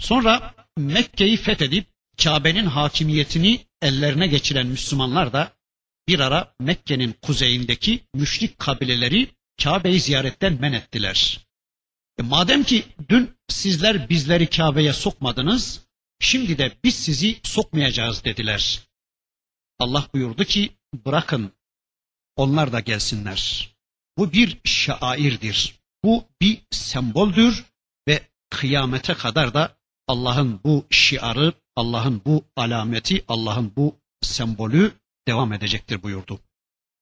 [0.00, 1.86] Sonra Mekke'yi fethedip
[2.22, 5.52] Kabe'nin hakimiyetini ellerine geçiren Müslümanlar da
[6.08, 9.28] bir ara Mekke'nin kuzeyindeki müşrik kabileleri
[9.62, 11.40] Kabe'yi ziyaretten men ettiler.
[12.18, 15.80] E madem ki dün sizler bizleri Kabe'ye sokmadınız,
[16.22, 18.80] şimdi de biz sizi sokmayacağız dediler.
[19.78, 21.52] Allah buyurdu ki bırakın
[22.36, 23.72] onlar da gelsinler.
[24.18, 25.74] Bu bir şairdir.
[26.04, 27.64] Bu bir semboldür
[28.08, 29.76] ve kıyamete kadar da
[30.08, 34.92] Allah'ın bu şiarı, Allah'ın bu alameti, Allah'ın bu sembolü
[35.28, 36.40] devam edecektir buyurdu.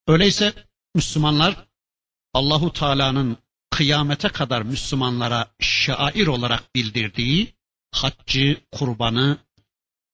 [0.06, 0.54] Öyleyse
[0.94, 1.66] Müslümanlar
[2.34, 3.36] Allahu Teala'nın
[3.70, 7.54] kıyamete kadar Müslümanlara şair olarak bildirdiği
[7.92, 9.38] haccı, kurbanı,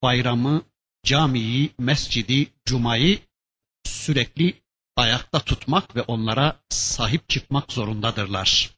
[0.03, 0.63] bayramı,
[1.05, 3.19] camiyi, mescidi, cumayı
[3.85, 4.63] sürekli
[4.97, 8.71] ayakta tutmak ve onlara sahip çıkmak zorundadırlar.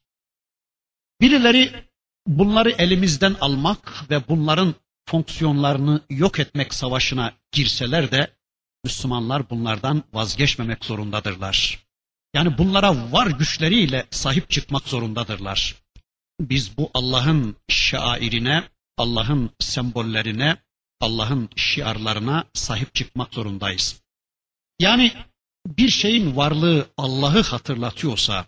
[1.21, 1.89] Birileri
[2.27, 4.75] bunları elimizden almak ve bunların
[5.09, 8.33] fonksiyonlarını yok etmek savaşına girseler de
[8.83, 11.79] Müslümanlar bunlardan vazgeçmemek zorundadırlar.
[12.33, 15.75] Yani bunlara var güçleriyle sahip çıkmak zorundadırlar.
[16.39, 18.63] Biz bu Allah'ın şairine,
[18.99, 20.57] Allah'ın sembollerine,
[21.01, 24.01] Allah'ın şiarlarına sahip çıkmak zorundayız.
[24.79, 25.13] Yani
[25.65, 28.45] bir şeyin varlığı Allah'ı hatırlatıyorsa,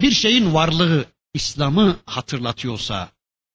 [0.00, 3.08] bir şeyin varlığı İslam'ı hatırlatıyorsa,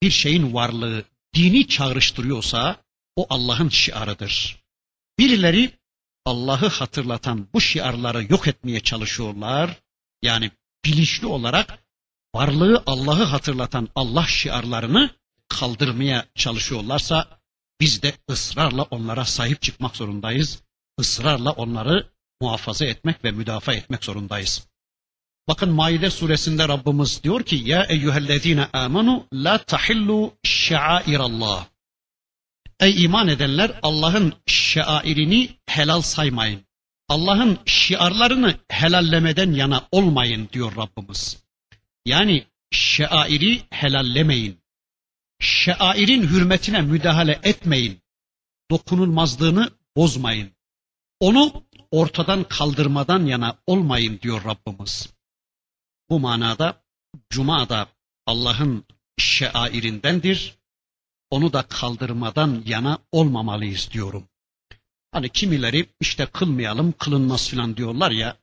[0.03, 1.03] bir şeyin varlığı
[1.35, 2.83] dini çağrıştırıyorsa
[3.15, 4.63] o Allah'ın şiarıdır.
[5.19, 5.71] Birileri
[6.25, 9.79] Allah'ı hatırlatan bu şiarları yok etmeye çalışıyorlar.
[10.21, 10.51] Yani
[10.85, 11.83] bilinçli olarak
[12.35, 15.20] varlığı Allah'ı hatırlatan Allah şiarlarını
[15.59, 17.27] kaldırmaya çalışıyorlarsa
[17.79, 20.63] biz de ısrarla onlara sahip çıkmak zorundayız.
[20.99, 22.09] Israrla onları
[22.41, 24.67] muhafaza etmek ve müdafaa etmek zorundayız.
[25.47, 31.65] Bakın Maide suresinde Rabbimiz diyor ki ya eyyühellezine amenu la tahillu şairallah.
[32.79, 36.61] Ey iman edenler Allah'ın şairini helal saymayın.
[37.09, 41.43] Allah'ın şiarlarını helallemeden yana olmayın diyor Rabbimiz.
[42.05, 44.60] Yani şairi helallemeyin.
[45.41, 48.01] Şairin hürmetine müdahale etmeyin.
[48.71, 50.51] Dokunulmazlığını bozmayın.
[51.19, 55.13] Onu ortadan kaldırmadan yana olmayın diyor Rabbimiz.
[56.09, 56.83] Bu manada
[57.29, 57.87] Cuma da
[58.25, 58.85] Allah'ın
[59.17, 60.57] şairindendir.
[61.29, 64.27] Onu da kaldırmadan yana olmamalıyız diyorum.
[65.11, 68.37] Hani kimileri işte kılmayalım, kılınmaz filan diyorlar ya.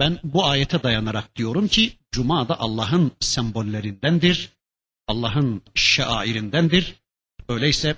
[0.00, 4.55] Ben bu ayete dayanarak diyorum ki Cuma da Allah'ın sembollerindendir.
[5.07, 6.95] Allah'ın şairindendir.
[7.49, 7.95] Öyleyse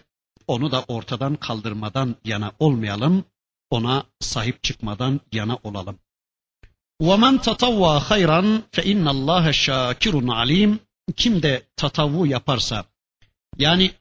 [0.47, 3.26] onu da ortadan kaldırmadan yana olmayalım
[3.70, 5.99] ona sahip çıkmadan yana olalım.
[7.01, 8.41] وَمَنْ تَطَوَّى خَيْرًا
[8.76, 10.78] فَاِنَّ اللّٰهَ شَاكِرٌ عَلِيمٌ
[11.16, 12.86] Kim de tatavu yaparsa,
[13.57, 13.91] yani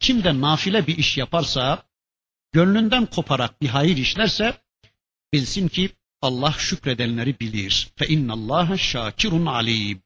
[0.00, 1.82] kim de nafile bir iş yaparsa,
[2.52, 4.62] gönlünden koparak bir hayır işlerse,
[5.32, 5.90] bilsin ki
[6.22, 7.88] Allah şükredenleri bilir.
[7.96, 9.98] فَاِنَّ اللّٰهَ شَاكِرٌ عَلِيمٌ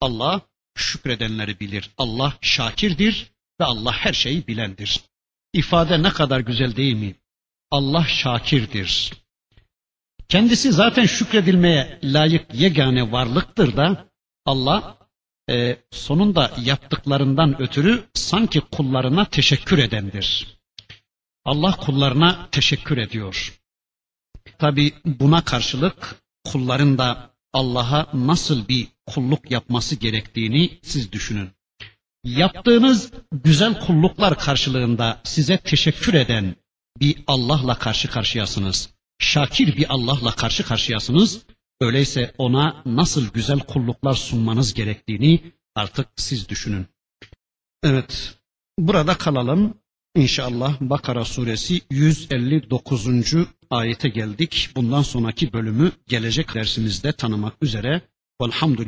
[0.00, 0.40] Allah
[0.75, 1.89] şükredenleri bilir.
[1.97, 5.01] Allah şakirdir ve Allah her şeyi bilendir.
[5.53, 7.15] İfade ne kadar güzel değil mi?
[7.71, 9.11] Allah şakirdir.
[10.29, 14.05] Kendisi zaten şükredilmeye layık yegane varlıktır da
[14.45, 14.97] Allah
[15.49, 20.47] e, sonunda yaptıklarından ötürü sanki kullarına teşekkür edendir.
[21.45, 23.59] Allah kullarına teşekkür ediyor.
[24.59, 26.15] Tabi buna karşılık
[26.45, 31.49] kulların da Allah'a nasıl bir kulluk yapması gerektiğini siz düşünün.
[32.23, 36.55] Yaptığınız güzel kulluklar karşılığında size teşekkür eden
[36.99, 38.89] bir Allah'la karşı karşıyasınız.
[39.19, 41.41] Şakir bir Allah'la karşı karşıyasınız.
[41.81, 45.39] Öyleyse ona nasıl güzel kulluklar sunmanız gerektiğini
[45.75, 46.85] artık siz düşünün.
[47.83, 48.37] Evet,
[48.79, 49.73] burada kalalım.
[50.15, 53.07] İnşallah Bakara suresi 159.
[53.69, 54.69] ayete geldik.
[54.75, 58.01] Bundan sonraki bölümü gelecek dersimizde tanımak üzere.
[58.41, 58.79] Velhamdülillah.